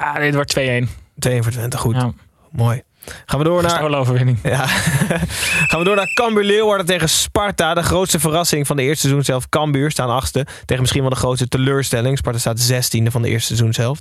[0.00, 0.88] ah, dit wordt 2-1.
[1.18, 1.96] 2 voor Twente, goed.
[2.50, 2.82] Mooi.
[3.26, 3.70] Gaan we door naar...
[3.70, 4.38] Gestolen-overwinning.
[4.42, 4.66] Ja.
[5.68, 7.74] Gaan we door naar Cambuur Leeuwarden tegen Sparta.
[7.74, 9.48] De grootste verrassing van de eerste seizoen zelf.
[9.48, 10.46] Cambuur staan achtste.
[10.64, 12.18] Tegen misschien wel de grootste teleurstelling.
[12.18, 13.98] Sparta staat zestiende van de eerste seizoen zelf.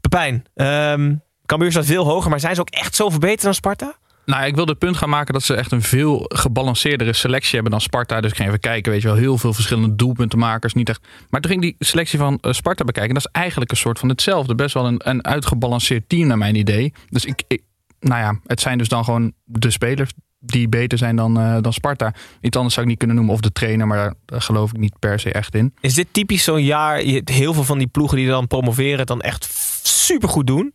[0.00, 1.14] Pepijn, ehm
[1.46, 2.30] Cambuur staat veel hoger.
[2.30, 3.96] Maar zijn ze ook echt zo verbeterd dan Sparta?
[4.24, 7.70] Nou, ik wil het punt gaan maken dat ze echt een veel gebalanceerdere selectie hebben
[7.70, 8.20] dan Sparta.
[8.20, 10.74] Dus ik ga even kijken, weet je wel, heel veel verschillende doelpuntenmakers.
[10.74, 11.06] Niet echt.
[11.30, 13.14] Maar toen ging die selectie van eh, Sparta bekijken.
[13.14, 14.54] Dat is eigenlijk een soort van hetzelfde.
[14.54, 16.92] Best wel een, een uitgebalanceerd team naar mijn idee.
[17.08, 17.62] Dus ik, ik,
[18.02, 21.72] nou ja, het zijn dus dan gewoon de spelers die beter zijn dan, eh, dan
[21.72, 22.14] Sparta.
[22.40, 23.34] Iets anders zou ik niet kunnen noemen.
[23.34, 25.74] Of de trainer, maar daar, geloof ik niet per se echt in.
[25.80, 26.96] Is dit typisch zo'n jaar?
[27.24, 29.48] Heel veel van die ploegen die dan promoveren, dan echt
[29.82, 30.74] super goed doen.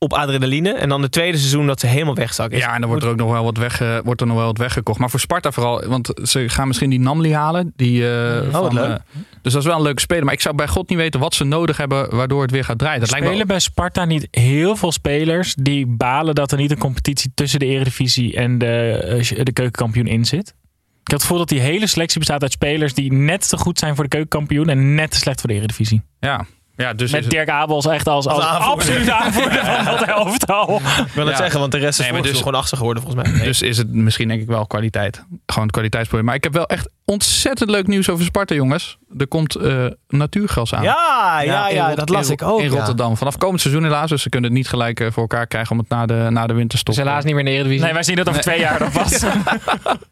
[0.00, 0.72] Op adrenaline.
[0.72, 2.58] En dan het tweede seizoen dat ze helemaal wegzakken.
[2.58, 4.58] Ja, en dan wordt er ook nog wel wat, weg, wordt er nog wel wat
[4.58, 4.98] weggekocht.
[4.98, 7.72] Maar voor Sparta vooral, want ze gaan misschien die Namli halen.
[7.76, 8.88] Die, eh, wat van, leuk.
[8.88, 8.96] eh,
[9.42, 10.24] dus dat is wel een leuke speler.
[10.24, 12.78] Maar ik zou bij God niet weten wat ze nodig hebben waardoor het weer gaat
[12.78, 13.00] draaien.
[13.00, 16.70] Dat lijkt me Spelen bij Sparta niet heel veel spelers die balen dat er niet
[16.70, 18.92] een competitie tussen de Eredivisie en de,
[19.36, 20.48] eh, de keukenkampioen in zit?
[20.48, 23.78] Ik heb het gevoel dat die hele selectie bestaat uit spelers die net te goed
[23.78, 26.02] zijn voor de keukenkampioen en net te slecht voor de Eredivisie.
[26.20, 26.46] Ja,
[26.78, 28.72] ja dus Met Dirk Abels echt als, als, Als aanvoerder.
[28.72, 30.76] absoluut aanvoerder van dat elftal.
[31.06, 31.42] Ik wil het Ja.
[31.42, 33.42] zeggen, want de rest is Nee, dus, gewoon achter geworden volgens mij.
[33.44, 35.24] Dus is het misschien denk ik wel kwaliteit.
[35.46, 36.24] Gewoon het kwaliteitsprobleem.
[36.26, 38.98] Maar ik heb wel echt ontzettend leuk nieuws over Sparta, jongens.
[39.18, 40.82] Er komt eh, natuurgas aan.
[40.82, 42.60] Ja, ja, ja, dat las in- ik ook.
[42.60, 42.76] In ja.
[42.76, 43.16] Rotterdam.
[43.16, 44.08] Vanaf komend seizoen helaas.
[44.10, 46.46] Dus ze kunnen het niet gelijk eh, voor elkaar krijgen om het na de, na
[46.46, 46.94] de winterstop.
[46.94, 47.84] Dus helaas niet meer in de Eredivisie.
[47.84, 49.22] Nee, wij zien dat over twee jaar dan pas.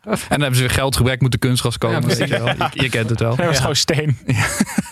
[0.07, 2.01] En dan hebben ze weer geldgebrek, moeten kunstgas komen.
[2.01, 2.47] Ja, weet je, wel.
[2.47, 3.37] Je, je kent het wel.
[3.37, 4.19] Dat was gewoon steen.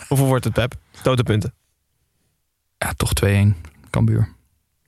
[0.09, 0.75] Hoeveel wordt het, Pep?
[0.99, 1.55] Stotenpunten.
[2.85, 3.57] Ja, toch 2-1.
[3.91, 4.29] Cambuur.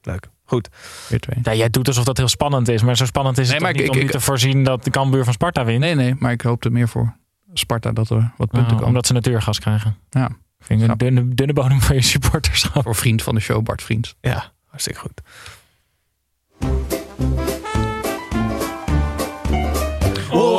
[0.02, 0.28] Leuk.
[0.44, 0.68] Goed.
[1.08, 3.52] Weer 2 Ja, jij doet alsof dat heel spannend is, maar zo spannend is het
[3.52, 5.80] Nee, maar niet ik- om ik- nu te voorzien dat de Cambuur van Sparta wint.
[5.80, 6.14] Nee, nee.
[6.18, 7.16] Maar ik hoopte meer voor
[7.52, 8.86] Sparta dat er wat punten Oh, komen.
[8.86, 9.96] omdat ze natuurgas krijgen.
[10.10, 10.28] Ja.
[10.58, 12.82] Vind ik een dunne, dunne bodem van je supporterschap.
[12.82, 14.14] Voor vriend van de show, Bart Vriend.
[14.20, 15.20] Ja, hartstikke goed.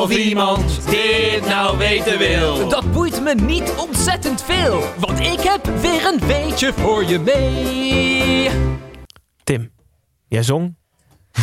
[0.07, 2.69] Of iemand dit nou weten wil.
[2.69, 8.49] Dat boeit me niet ontzettend veel, want ik heb weer een beetje voor je mee.
[9.43, 9.71] Tim,
[10.27, 10.75] jij zong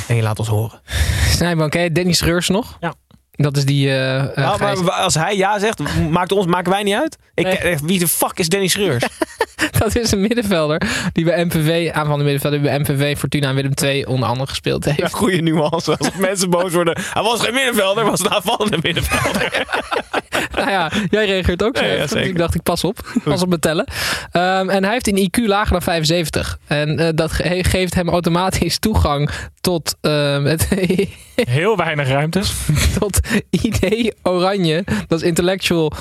[0.08, 0.80] en je laat ons horen.
[1.28, 2.76] Snijboom, ken je Dennis Reurs nog?
[2.80, 2.94] Ja.
[3.36, 3.88] Dat is die...
[3.88, 5.80] eh, eh, Nou, maar als hij ja zegt,
[6.10, 7.16] maakt, ons, maken wij niet uit.
[7.34, 7.56] Ik, Nee.
[7.58, 9.04] eh, Wie de fuck is Dennis Schreurs?
[9.78, 10.82] dat is een middenvelder
[11.12, 14.84] die bij MVV, aanvallende middenvelder, die bij MVV, Fortuna en Willem II onder andere gespeeld
[14.84, 14.98] heeft.
[14.98, 15.96] Ja, goede nuance.
[15.96, 16.98] Als mensen boos worden.
[17.12, 19.64] Hij was geen middenvelder, was een aanvallende middenvelder.
[20.56, 21.84] nou ja, jij reageert ook zo.
[21.84, 23.12] Ja, ja, dus ik dacht, ik pas op.
[23.24, 23.86] Pas op mijn tellen.
[24.32, 26.58] Ehm, en hij heeft een IQ lager dan 75.
[26.66, 29.30] En dat ge- geeft hem automatisch toegang
[29.64, 30.68] tot, ehm, het,
[31.34, 32.54] Heel weinig ruimtes.
[32.98, 34.84] tot ID Oranje.
[35.08, 35.92] Dat is Intellectual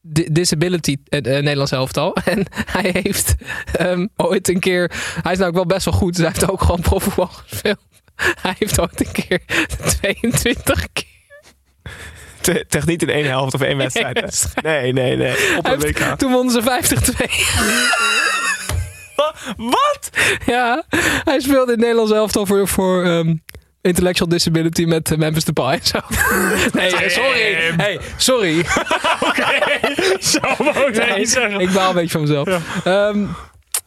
[0.00, 2.16] Di- Disability eh, Nederlands elftal.
[2.24, 3.34] En hij heeft
[3.72, 4.92] ehm, ooit een keer...
[5.22, 6.12] Hij is nou ook wel best wel goed.
[6.16, 7.78] Dus hij heeft ook gewoon profvoetbal gespeeld.
[8.42, 9.40] Hij heeft ooit een keer
[9.86, 11.06] 22 keer...
[12.40, 14.48] Te- Tegen niet in één helft of één wedstrijd.
[14.62, 15.56] Nee, nee, nee.
[15.58, 15.98] Op een WK.
[16.18, 18.47] toen wonnen ze 50-2.
[19.74, 20.10] Wat?
[20.46, 20.82] Ja,
[21.24, 23.34] hij speelde in het Nederlands elftal voor, voor ehm,
[23.82, 25.98] Intellectual Disability met eh, Memphis Depay zo.
[26.72, 27.54] Nee, sorry.
[27.76, 28.64] Hey, sorry.
[30.20, 31.60] Zo dat Nee, niet zeggen.
[31.60, 32.48] ik baal een beetje van mezelf.
[32.84, 33.24] Ehm,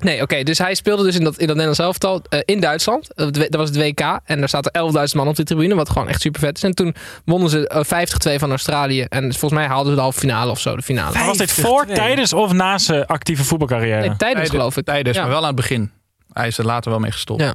[0.04, 0.44] nee, oké.
[0.44, 3.14] dus hij speelde dus in dat, in dat Nederlands elftal eh, in Duitsland.
[3.14, 4.20] Eh, dat was het WK.
[4.26, 4.72] En daar zaten
[5.10, 5.76] 11.000 man op de tribune.
[5.76, 6.64] Wat gewoon echt super vet is.
[6.64, 6.96] En toen
[7.26, 9.02] wonnen ze eh, 50-2 van Australië.
[9.02, 10.76] En volgens mij haalden ze de halve finale of zo.
[10.76, 11.14] De finale.
[11.14, 11.94] Maar was dit voor, 50-2?
[11.94, 14.08] tijdens of na zijn actieve voetbalcarrière?
[14.08, 14.86] Nee, tijdens geloof ik.
[14.86, 15.22] Tijdens, Ja.
[15.22, 15.92] maar wel aan het begin.
[16.34, 17.42] Hij is er later wel mee gestopt.
[17.42, 17.54] Ja.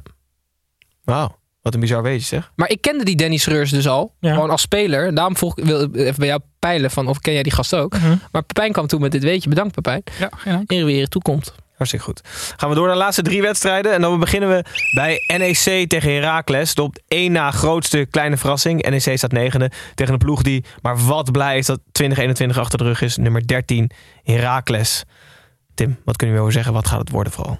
[1.03, 2.51] Wauw, wat een bizar weetje zeg.
[2.55, 4.13] Maar ik kende die Danny Schreurs dus al.
[4.19, 4.33] Ja.
[4.33, 5.15] Gewoon als speler.
[5.15, 7.75] Daarom vroeg ik wil ik even bij jou peilen van of ken jij die gast
[7.75, 7.93] ook.
[7.93, 8.15] Mhm.
[8.31, 9.49] Maar Pepijn kwam toen met dit weetje.
[9.49, 10.03] Bedankt Pepijn.
[10.19, 10.71] Ja, geen dank.
[10.71, 11.53] Eer wie eer toekomt.
[11.77, 12.21] Hartstikke goed.
[12.57, 13.93] Gaan we door naar de laatste drie wedstrijden.
[13.93, 14.63] En dan beginnen we
[14.93, 16.75] bij NEC tegen Heracles.
[16.75, 18.89] De op één na grootste kleine verrassing.
[18.89, 22.83] NEC staat negende tegen een ploeg die maar wat blij is dat 2021 achter de
[22.83, 23.17] rug is.
[23.17, 23.91] Nummer 13,
[24.23, 25.03] Heracles.
[25.73, 26.73] Tim, wat kun je over zeggen?
[26.73, 27.59] Wat gaat het worden vooral?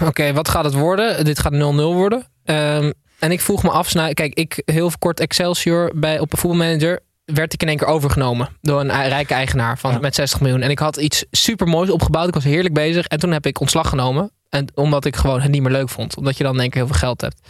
[0.00, 1.24] Oké, wat gaat het worden?
[1.24, 2.26] Dit gaat 0-0 worden.
[2.44, 6.38] Ehm, en ik vroeg me af, nou, kijk, ik heel kort Excelsior bij, op een
[6.38, 9.98] voetbalmanager werd ik in één keer overgenomen door een rijke eigenaar van, Ja.
[9.98, 10.62] met 60 miljoen.
[10.62, 12.28] En ik had iets super moois opgebouwd.
[12.28, 13.06] Ik was heerlijk bezig.
[13.06, 14.30] En toen heb ik ontslag genomen.
[14.48, 16.16] En omdat ik gewoon het niet meer leuk vond.
[16.16, 17.40] Omdat je dan in één keer heel veel geld hebt.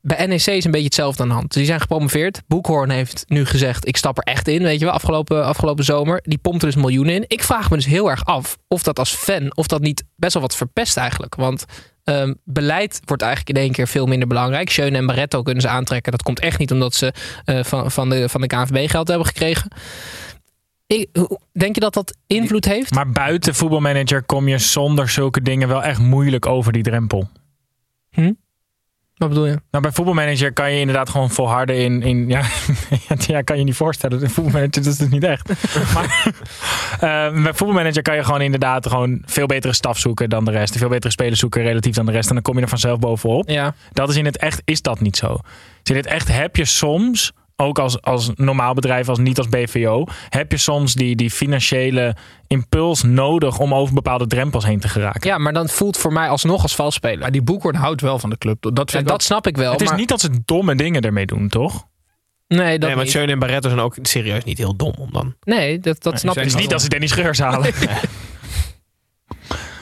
[0.00, 1.52] bij NEC is een beetje hetzelfde aan de hand.
[1.52, 2.42] Die zijn gepromoveerd.
[2.46, 6.20] Boekhoorn heeft nu gezegd, ik stap er echt in, weet je wel, afgelopen, afgelopen zomer.
[6.22, 7.24] Die pompt er dus miljoenen in.
[7.26, 10.32] Ik vraag me dus heel erg af of dat als fan, of dat niet best
[10.32, 11.34] wel wat verpest eigenlijk.
[11.34, 11.64] Want
[12.04, 14.70] ehm, beleid wordt eigenlijk in één keer veel minder belangrijk.
[14.70, 16.12] Schöne en Barretto kunnen ze aantrekken.
[16.12, 17.12] Dat komt echt niet omdat ze
[17.44, 19.70] eh, van, van, de, van de KNVB geld hebben gekregen.
[20.86, 21.08] Ik,
[21.52, 22.94] denk je dat dat invloed heeft?
[22.94, 27.28] Maar buiten voetbalmanager kom je zonder zulke dingen wel echt moeilijk over die drempel.
[28.10, 28.32] Hm?
[29.14, 29.60] Wat bedoel je?
[29.70, 32.02] Nou, bij voetbalmanager kan je inderdaad gewoon volharden in...
[32.02, 32.42] in ja,
[33.26, 34.22] ja, kan je niet voorstellen.
[34.22, 35.48] Een voetbalmanager dat is het niet echt.
[35.94, 36.26] maar
[36.92, 40.78] eh, bij voetbalmanager kan je gewoon inderdaad gewoon veel betere staf zoeken dan de rest.
[40.78, 42.28] Veel betere spelers zoeken relatief dan de rest.
[42.28, 43.48] En dan kom je er vanzelf bovenop.
[43.48, 43.74] Ja.
[43.92, 45.38] Dat is in het echt, is dat niet zo.
[45.82, 47.32] Dus in het echt heb je soms,
[47.64, 52.16] ook als, als normaal bedrijf, als niet als BVO, heb je soms die, die financiële
[52.46, 55.30] impuls nodig om over bepaalde drempels heen te geraken.
[55.30, 57.18] Ja, maar dan voelt voor mij alsnog als valsspeler.
[57.18, 58.62] Maar die Boekhoorn houdt wel van de club.
[58.62, 59.72] Dat, vind Ja, ik dat snap ik wel.
[59.72, 61.86] het is maar- niet dat ze domme dingen ermee doen, toch?
[62.48, 63.10] Nee, dat Nee, want.
[63.10, 65.34] Schöne en Barretto zijn ook serieus niet heel dom om dan.
[65.42, 67.72] Nee, dat, dat snap Het ik is niet dat ze Dennis Geurs halen.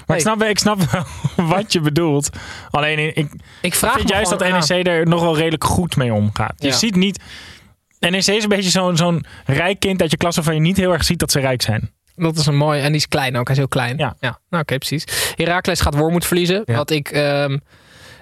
[0.06, 1.04] Maar ik snap, ik snap wel
[1.46, 2.28] wat je bedoelt.
[2.70, 3.30] Alleen ik,
[3.62, 6.54] ik vraag vind me juist dat NEC er nog wel redelijk goed mee omgaat.
[6.58, 6.72] Je Ja.
[6.74, 7.22] ziet niet...
[8.10, 10.92] NEC is een beetje zo'n zo'n rijk kind uit je klas waarvan je niet heel
[10.92, 11.90] erg ziet dat ze rijk zijn.
[12.16, 12.80] Dat is een mooi.
[12.80, 13.46] En die is klein ook.
[13.46, 13.96] Hij is heel klein.
[13.96, 14.16] Ja.
[14.20, 15.04] Nou, oké, precies.
[15.34, 16.62] Heracles gaat Wormoed verliezen.
[16.66, 17.10] Wat ik...
[17.10, 17.58] ehm,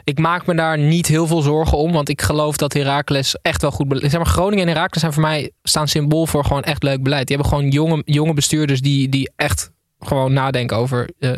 [0.05, 1.93] ik maak me daar niet heel veel zorgen om.
[1.93, 3.99] Want ik geloof dat Heracles echt wel goed...
[4.01, 5.51] Zeg maar, Groningen en Heracles zijn voor mij...
[5.63, 7.27] staan symbool voor gewoon echt leuk beleid.
[7.27, 9.71] Die hebben gewoon jonge, jonge bestuurders die, die echt
[10.01, 11.31] gewoon nadenken over eh,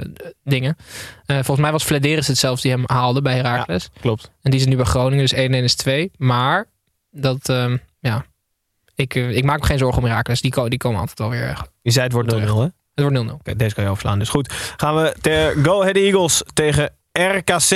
[0.45, 0.76] dingen.
[1.26, 3.88] Eh, volgens mij was Flederis het zelfs die hem haalde bij Heracles.
[4.01, 4.30] Klopt.
[4.43, 6.11] En die is nu bij Groningen, dus 1-1 is 2.
[6.16, 6.68] Maar
[7.11, 8.24] dat, ehm, ja,
[8.95, 10.40] ik, eh, ik maak me geen zorgen om Heracles.
[10.40, 11.49] Die, die komen altijd wel weer.
[11.49, 12.45] Het Je zei het wordt 0-0 hè?
[12.45, 13.57] Oké, wordt 0-0.
[13.57, 14.18] deze kan je overslaan.
[14.18, 14.53] Dus goed.
[14.76, 17.70] Gaan we ter Go Ahead Eagles tegen RKC.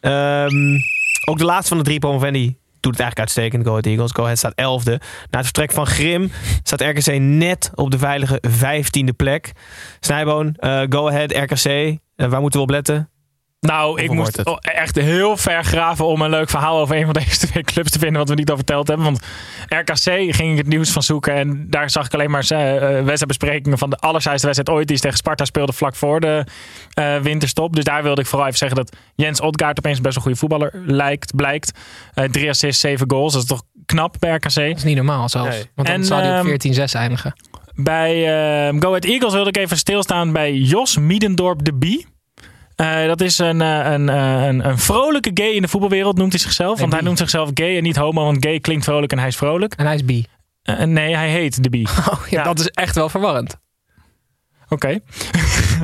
[0.00, 0.78] Ehm,
[1.24, 3.64] ook de laatste van de drie promovendi doet het eigenlijk uitstekend.
[3.64, 4.12] Go Ahead Eagles.
[4.12, 4.98] Go Ahead staat 11e.
[5.30, 6.30] Na het vertrek van Grim
[6.62, 9.52] staat RKC net op de veilige 15e plek.
[10.00, 11.66] Snijboon, eh, Go Ahead RKC.
[11.66, 13.09] Eh, waar moeten we op letten?
[13.60, 17.38] Nou, ik moest echt heel ver graven om een leuk verhaal over een van deze
[17.46, 19.06] twee clubs te vinden wat we niet al verteld hebben.
[19.06, 19.20] Want
[19.68, 22.80] RKC ging ik het nieuws van zoeken en daar zag ik alleen maar eh, eh,
[22.80, 26.44] wedstrijdbesprekingen van de allersaaiste wedstrijd ooit die tegen Sparta speelde vlak voor de
[26.94, 27.74] eh, winterstop.
[27.74, 30.72] Dus daar wilde ik vooral even zeggen dat Jens Odgaard opeens best een goede voetballer
[30.86, 31.78] lijkt, blijkt.
[32.14, 33.32] Eh drie assists, zeven goals.
[33.32, 34.54] Dat is toch knap bij RKC.
[34.54, 35.56] Dat is niet normaal zelfs.
[35.74, 37.34] Want dan En, zou hij ehm, op 14-6 eindigen.
[37.74, 38.12] Bij
[38.68, 42.06] eh, Go Ahead Eagles wilde ik even stilstaan bij Jos Miedendorp de Bie.
[42.80, 46.32] Eh, dat is een, eh, een, eh, een, een vrolijke gay in de voetbalwereld, noemt
[46.32, 46.80] hij zichzelf.
[46.80, 49.36] want hij noemt zichzelf gay en niet homo, want gay klinkt vrolijk en hij is
[49.36, 49.74] vrolijk.
[49.74, 50.24] En hij is bi.
[50.84, 51.88] Nee, hij heet de Bie.
[52.10, 53.58] Oh, ja, Dat is echt wel verwarrend.
[54.70, 54.98] Oké.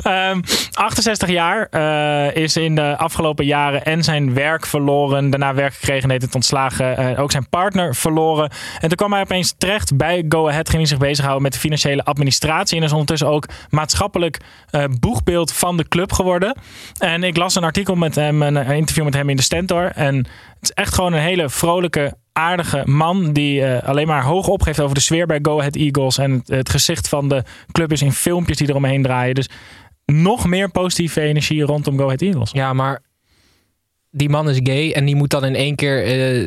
[0.02, 0.40] Ehm,
[0.72, 5.30] 68 jaar eh, is in de afgelopen jaren en zijn werk verloren.
[5.30, 6.96] Daarna werk gekregen, deed het ontslagen.
[6.96, 8.50] eh, ook zijn partner verloren.
[8.80, 10.68] En toen kwam hij opeens terecht bij Go Ahead.
[10.68, 12.76] Ging hij zich bezighouden met de financiële administratie.
[12.76, 16.56] En is ondertussen ook maatschappelijk eh, boegbeeld van de club geworden.
[16.98, 19.90] En ik las een artikel met hem, een interview met hem in de Stentor.
[19.94, 20.26] En
[20.60, 24.80] het is echt gewoon een hele vrolijke aardige man die eh, alleen maar hoog opgeeft
[24.80, 26.18] over de sfeer bij Go Ahead Eagles.
[26.18, 27.42] En het, het gezicht van de
[27.72, 29.34] club is in filmpjes die eromheen draaien.
[29.34, 29.48] Dus
[30.04, 32.50] nog meer positieve energie rondom Go Ahead Eagles.
[32.50, 33.02] Ja, maar
[34.10, 36.40] die man is gay en die moet dan in één keer eh,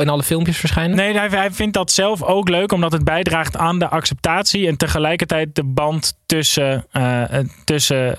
[0.00, 0.96] in alle filmpjes verschijnen?
[0.96, 4.76] Nee, hij, hij vindt dat zelf ook leuk, omdat het bijdraagt aan de acceptatie en
[4.76, 7.22] tegelijkertijd de band tussen, eh,
[7.64, 8.16] tussen,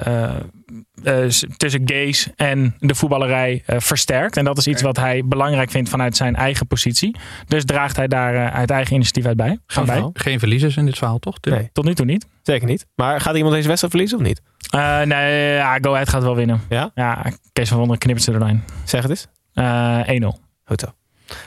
[1.58, 4.38] tussen gays en de voetballerij eh, versterkt.
[4.38, 7.16] En dat is iets wat hij belangrijk vindt vanuit zijn eigen positie.
[7.48, 9.60] Dus draagt hij daar eh, uit eigen initiatief uit bij.
[9.66, 10.10] Gaan bij.
[10.14, 11.36] Geen verliezers in dit verhaal, toch?
[11.42, 11.70] Nee.
[11.74, 12.28] Tot nu toe niet.
[12.42, 12.86] Zeker niet.
[12.96, 14.42] Maar gaat iemand deze wedstrijd verliezen of niet?
[14.70, 16.62] Eh, nee, ja, Go Ahead gaat wel winnen.
[16.70, 16.92] Ja?
[16.96, 18.64] Ja, Kees van Wonderen knippert ze er doorheen.
[18.84, 19.28] Zeg het eens.
[19.54, 20.40] Eh 1-0.
[20.66, 20.99] Goed zo.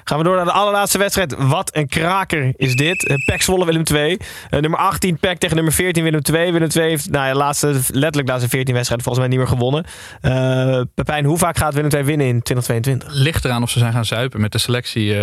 [0.05, 1.35] Gaan we door naar de allerlaatste wedstrijd.
[1.39, 3.09] Wat een kraker is dit.
[3.09, 4.11] Uh, PEC Zwolle Willem 2.
[4.11, 6.53] Uh, nummer 18 PEC tegen nummer 14 Willem 2.
[6.53, 9.85] Willem 2 heeft nou ja, laatste, letterlijk laatste 14 wedstrijden volgens mij niet meer gewonnen.
[10.23, 13.23] Uh, Pepijn, hoe vaak gaat Willem 2 winnen in 2022?
[13.23, 15.15] Ligt eraan of ze zijn gaan zuipen met de selectie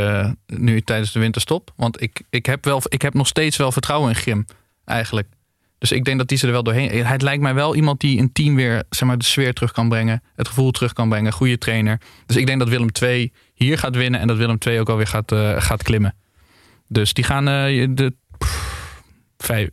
[0.45, 1.72] nu tijdens de winterstop.
[1.76, 4.45] Want ik, ik, heb wel, ik heb nog steeds wel vertrouwen in Grim
[4.86, 5.28] eigenlijk.
[5.80, 7.05] Dus ik denk dat die ze er wel doorheen.
[7.05, 9.89] Het lijkt mij wel iemand die een team weer zeg maar, de sfeer terug kan
[9.89, 10.24] brengen.
[10.36, 11.32] Het gevoel terug kan brengen.
[11.32, 12.01] Goede trainer.
[12.26, 14.20] Dus ik denk dat Willem 2 hier gaat winnen.
[14.20, 16.16] En dat Willem 2 ook alweer gaat, uh, gaat klimmen.
[16.88, 19.01] Dus die gaan uh, de pff,
[19.38, 19.70] vijf,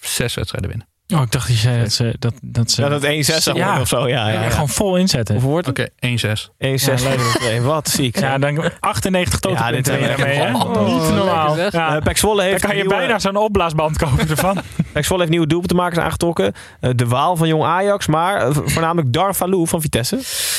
[0.00, 0.88] zes wedstrijden winnen.
[1.14, 2.14] Oh, ik dacht dat je zei dat ze...
[2.18, 3.80] Dat, dat, ze, ja, dat 1-6 zou worden ja.
[3.80, 4.08] of zo.
[4.08, 4.50] Ja, ja, ja.
[4.50, 5.34] Gewoon vol inzetten.
[5.34, 5.78] Hoeveel wordt het?
[5.78, 7.60] Oké, okay, 1-6.
[7.60, 7.62] 1-6.
[7.62, 8.18] Wat ziek.
[8.18, 10.36] Ja, dan 98 tot ja, dit daarmee.
[10.36, 10.54] Hè?
[10.54, 11.56] Oh, niet normaal.
[11.56, 11.96] Ja.
[11.96, 12.98] Uh, Pek Zwolle heeft dan kan je nieuwe...
[12.98, 14.58] bijna zo'n opblaasband kopen ervan.
[14.92, 16.52] Pek Zwolle heeft nieuwe doelpuntenmakers aangetrokken.
[16.80, 20.18] Eh, de Waal van Jong Ajax, maar eh, voornamelijk Darvalou van Vitesse.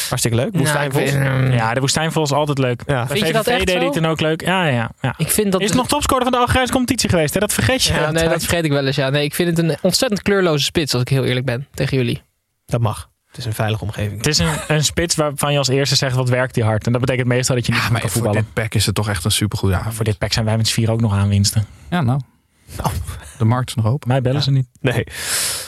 [0.09, 0.49] Hartstikke leuk.
[0.57, 1.11] Woestijnvos.
[1.11, 2.83] Nou, Ja, de woestijnvol is altijd leuk.
[2.87, 3.07] Ja.
[3.07, 4.41] Vind je dat echt deed ook leuk.
[4.41, 5.13] Ja, ja, ja.
[5.17, 7.39] Ik vind dat Is nog topscorer van de Algerijnse competitie geweest, hè?
[7.39, 7.93] Dat vergeet je.
[7.93, 8.95] Ja, nee, dat vergeet ik wel eens.
[8.95, 9.09] Ja.
[9.09, 12.21] Nee, ik vind het een ontzettend kleurloze spits, als ik heel eerlijk ben tegen jullie.
[12.65, 13.09] Dat mag.
[13.27, 14.17] Het is een veilige omgeving.
[14.17, 16.85] Het is een, een spits waarvan je als eerste zegt wat werkt die hard.
[16.85, 18.43] En dat betekent meestal dat je niet Ja, maar kan voor voetballen.
[18.45, 19.95] dit pack is het toch echt een supergoed avond.
[19.95, 21.65] Voor dit pack zijn wij met z'n vier ook nog aanwinsten.
[21.89, 22.19] Ja, nou.
[23.39, 24.07] De markt is nog open.
[24.07, 24.67] Mij bellen ze niet.
[24.81, 25.03] Nee.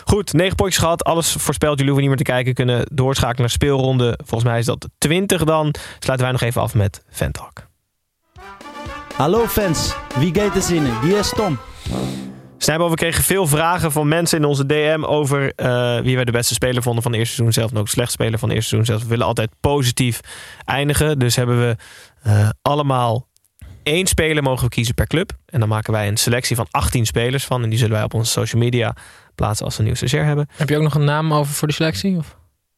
[0.05, 1.03] Goed, negen potjes gehad.
[1.03, 1.79] Alles voorspeld.
[1.79, 2.53] Jullie hoeven niet meer te kijken.
[2.53, 4.19] Kunnen doorschakelen naar speelronde.
[4.25, 5.73] Volgens mij is dat 20 dan.
[5.99, 7.69] Sluiten wij nog even af met Ventalk.
[9.15, 11.01] Hallo fans, wie gaat er zinnen?
[11.01, 11.57] Wie is Tom?
[12.57, 16.31] Snijbo, we kregen veel vragen van mensen in onze DM over eh, wie wij de
[16.31, 17.71] beste speler vonden van het eerste seizoen zelf.
[17.71, 19.03] En ook de slechtste speler van het eerste seizoen zelf.
[19.07, 20.19] We willen altijd positief
[20.65, 21.19] eindigen.
[21.19, 21.75] Dus hebben we
[22.23, 23.27] eh, allemaal
[23.83, 25.31] één speler mogen we kiezen per club.
[25.45, 27.63] En dan maken wij een selectie van 18 spelers van.
[27.63, 28.95] En die zullen wij op onze social media
[29.35, 30.47] plaatsen als we een nieuw stagiair hebben.
[30.55, 32.17] Heb je ook nog een naam over voor de selectie?
[32.17, 32.35] Of?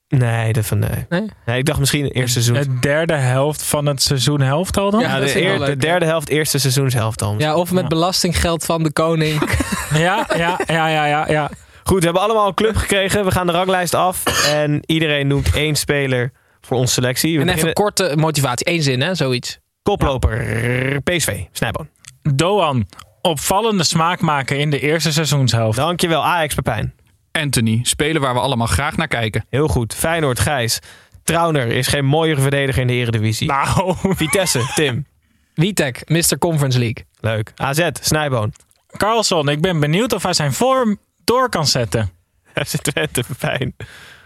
[0.07, 1.05] Nee, dat van nee.
[1.09, 1.29] Nee?
[1.45, 1.57] nee.
[1.57, 2.73] Ik dacht misschien het eerste seizoen.
[2.73, 4.99] De derde helft van het seizoen helft al dan?
[5.01, 7.35] Ja, de, eer- leuk, de derde helft, eerste seizoenshelft dan.
[7.37, 7.87] Ja, of met Ja.
[7.87, 9.41] belastinggeld van de koning.
[9.93, 11.29] Ja, ja, ja, ja, ja.
[11.29, 11.49] ja.
[11.83, 13.25] Goed, we hebben allemaal een club gekregen.
[13.25, 14.45] We gaan de ranglijst af.
[14.47, 16.31] En iedereen noemt één speler
[16.61, 17.29] voor onze selectie.
[17.35, 18.69] We en even beginnen korte motivatie.
[18.69, 19.15] Eén zin, hè?
[19.15, 19.59] Zoiets.
[19.83, 21.89] Koploper PSV, Snijboon.
[22.21, 22.87] Doan,
[23.21, 25.77] opvallende smaakmaker in de eerste seizoenshelft.
[25.77, 26.93] Dankjewel, Ajax Pepijn.
[27.31, 29.45] Anthony, speler waar we allemaal graag naar kijken.
[29.49, 29.95] Heel goed.
[29.95, 30.79] Feyenoord, Gijs.
[31.23, 33.47] Trauner is geen mooiere verdediger in de Eredivisie.
[33.47, 35.05] Nou, Vitesse, Tim.
[35.53, 36.37] Witek, Mr.
[36.39, 37.05] Conference League.
[37.19, 37.51] Leuk.
[37.55, 38.53] AZ, Snijboon.
[38.97, 42.11] Carlson, ik ben benieuwd of hij zijn vorm door kan zetten.
[42.65, 43.75] FC Twente, Pepijn.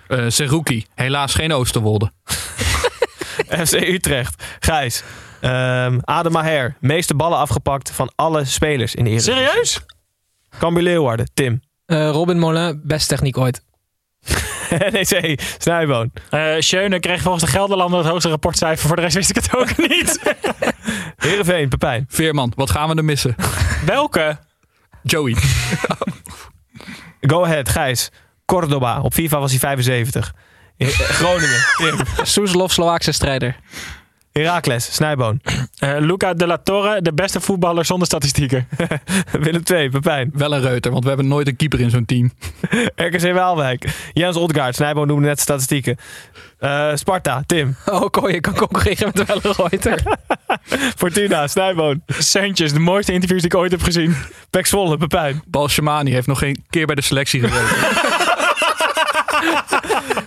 [0.08, 2.12] Eh Seruki, helaas geen Oosterwolde.
[3.66, 5.04] FC Utrecht, Gijs.
[5.42, 9.46] Ehm Adem Maher, meeste ballen afgepakt van alle spelers in de Eredivisie.
[9.46, 9.80] Serieus?
[10.60, 11.62] Cambuur Leeuwarden, Tim.
[11.86, 13.62] Eh, Robin Moulin, best techniek ooit.
[14.92, 16.12] NEC, Snijboon.
[16.30, 18.88] Eh Schöne kreeg volgens de Gelderlander het hoogste rapportcijfer.
[18.88, 20.36] Voor de rest wist ik het ook niet.
[21.16, 22.06] Heerenveen, Pepijn.
[22.10, 23.36] Veerman, wat gaan we er missen?
[23.86, 24.38] Welke?
[25.04, 25.36] Joey.
[27.32, 28.10] Go ahead, Gijs.
[28.46, 30.34] Cordoba, op FIFA was hij 75.
[30.78, 32.00] Eh, Groningen, Tim.
[32.26, 33.56] Soeslof, Slovaakse strijder.
[34.38, 35.42] Heracles, Snijboon.
[35.78, 38.68] Eh, Luca de la Torre, de beste voetballer zonder statistieken.
[39.42, 40.32] Willem II, Pepijn.
[40.34, 42.32] Wel een reuter, want we hebben nooit een keeper in zo'n team.
[42.96, 44.10] RKC Waalwijk.
[44.14, 45.98] Jens Odgaard, Snijboon noemde net statistieken.
[46.60, 47.76] Eh, Sparta, Tim.
[47.86, 50.02] Oh, kon je kan concurreren met wel een Reuter.
[50.96, 52.02] Fortuna, Snijboon.
[52.08, 54.16] Seuntjes, de mooiste interviews die ik ooit heb gezien.
[54.50, 55.44] Pek Zwolle, Pepijn.
[55.48, 57.76] Bal Shamani heeft nog geen keer bij de selectie gezeten.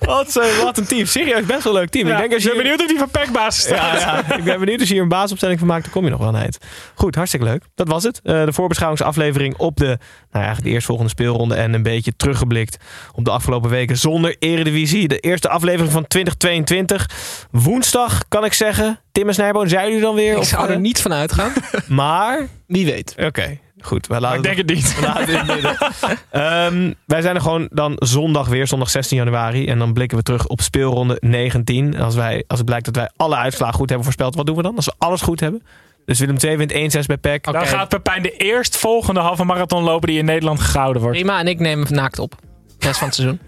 [0.00, 1.06] Wat, eh, wat een team.
[1.06, 2.06] Serieus, best wel een leuk team.
[2.06, 4.00] Ja, ik denk als je ben benieuwd of die van Peck basis staat.
[4.00, 6.10] Ja, ja, ik ben benieuwd als je hier een basisopstelling van maakt, dan kom je
[6.10, 6.58] nog wel aan het eind.
[6.94, 7.62] Goed, hartstikke leuk.
[7.74, 8.20] Dat was het.
[8.22, 9.98] Eh, de voorbeschouwingsaflevering op de, nou
[10.30, 12.76] ja, eigenlijk de eerstvolgende speelronde en een beetje teruggeblikt
[13.14, 15.08] op de afgelopen weken zonder eredivisie.
[15.08, 17.08] De eerste aflevering van 2022.
[17.50, 19.00] Woensdag, kan ik zeggen.
[19.12, 20.32] Tim en Snijboon, zijn jullie dan weer?
[20.32, 21.52] Ik Of, zou er eh, niet van uitgaan.
[21.88, 23.14] Maar, Wie weet.
[23.18, 23.58] oké.
[23.82, 24.94] Goed, we Maar laten ik denk het niet.
[24.94, 25.76] we laten het midden.
[26.30, 29.66] Ehm, wij zijn er gewoon dan zondag weer, zondag 16 januari.
[29.66, 31.94] En dan blikken we terug op speelronde 19.
[31.94, 34.56] En als, wij, als het blijkt dat wij alle uitslagen goed hebben voorspeld, wat doen
[34.56, 34.76] we dan?
[34.76, 35.62] Als we alles goed hebben?
[36.04, 37.44] Dus Willem II wint 1-6 bij PEC.
[37.44, 41.16] Dan gaat Pepijn de eerstvolgende halve marathon lopen die in Nederland gehouden wordt.
[41.16, 42.34] Prima, en ik neem hem naakt op.
[42.78, 43.40] De rest van het seizoen.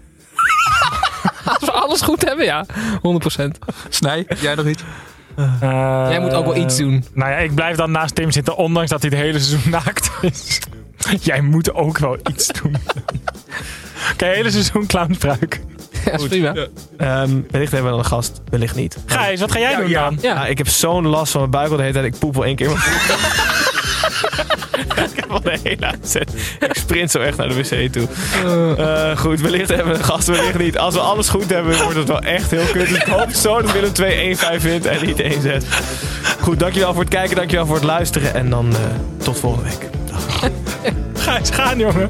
[1.59, 2.65] Als we alles goed hebben, ja.
[2.65, 2.71] 100%.
[3.89, 4.83] Snij, jij nog iets?
[6.09, 7.05] Jij moet ook wel iets doen.
[7.13, 10.11] Nou ja, ik blijf dan naast Tim zitten, ondanks dat hij het hele seizoen naakt
[10.21, 10.59] is.
[11.21, 12.75] Jij moet ook wel iets doen.
[14.13, 15.61] Oké, hele seizoen clownspruik.
[16.05, 16.53] Ja, is prima.
[16.97, 18.97] Ehm, wellicht hebben we dan een gast, wellicht niet.
[19.05, 20.17] Gijs, wat ga jij doen dan?
[20.21, 20.45] Ja.
[20.45, 22.13] Ik heb zo'n last van mijn buik al de hele tijd.
[22.13, 22.69] Ik poep wel één keer.
[25.13, 26.33] ik heb al de hele uitzet.
[26.59, 28.07] Ik sprint zo echt naar de wc toe.
[28.77, 30.77] Eh, goed, wellicht hebben we een gast, wellicht niet.
[30.77, 32.87] Als we alles goed hebben, wordt het wel echt heel kut.
[32.87, 35.65] Dus ik hoop zo dat Willem 2 1-5 wint en niet 1-6.
[36.39, 38.33] Goed, dankjewel voor het kijken, dankjewel voor het luisteren.
[38.33, 38.79] En dan eh,
[39.23, 39.89] tot volgende week.
[41.13, 42.09] Gijs, gaan jongen.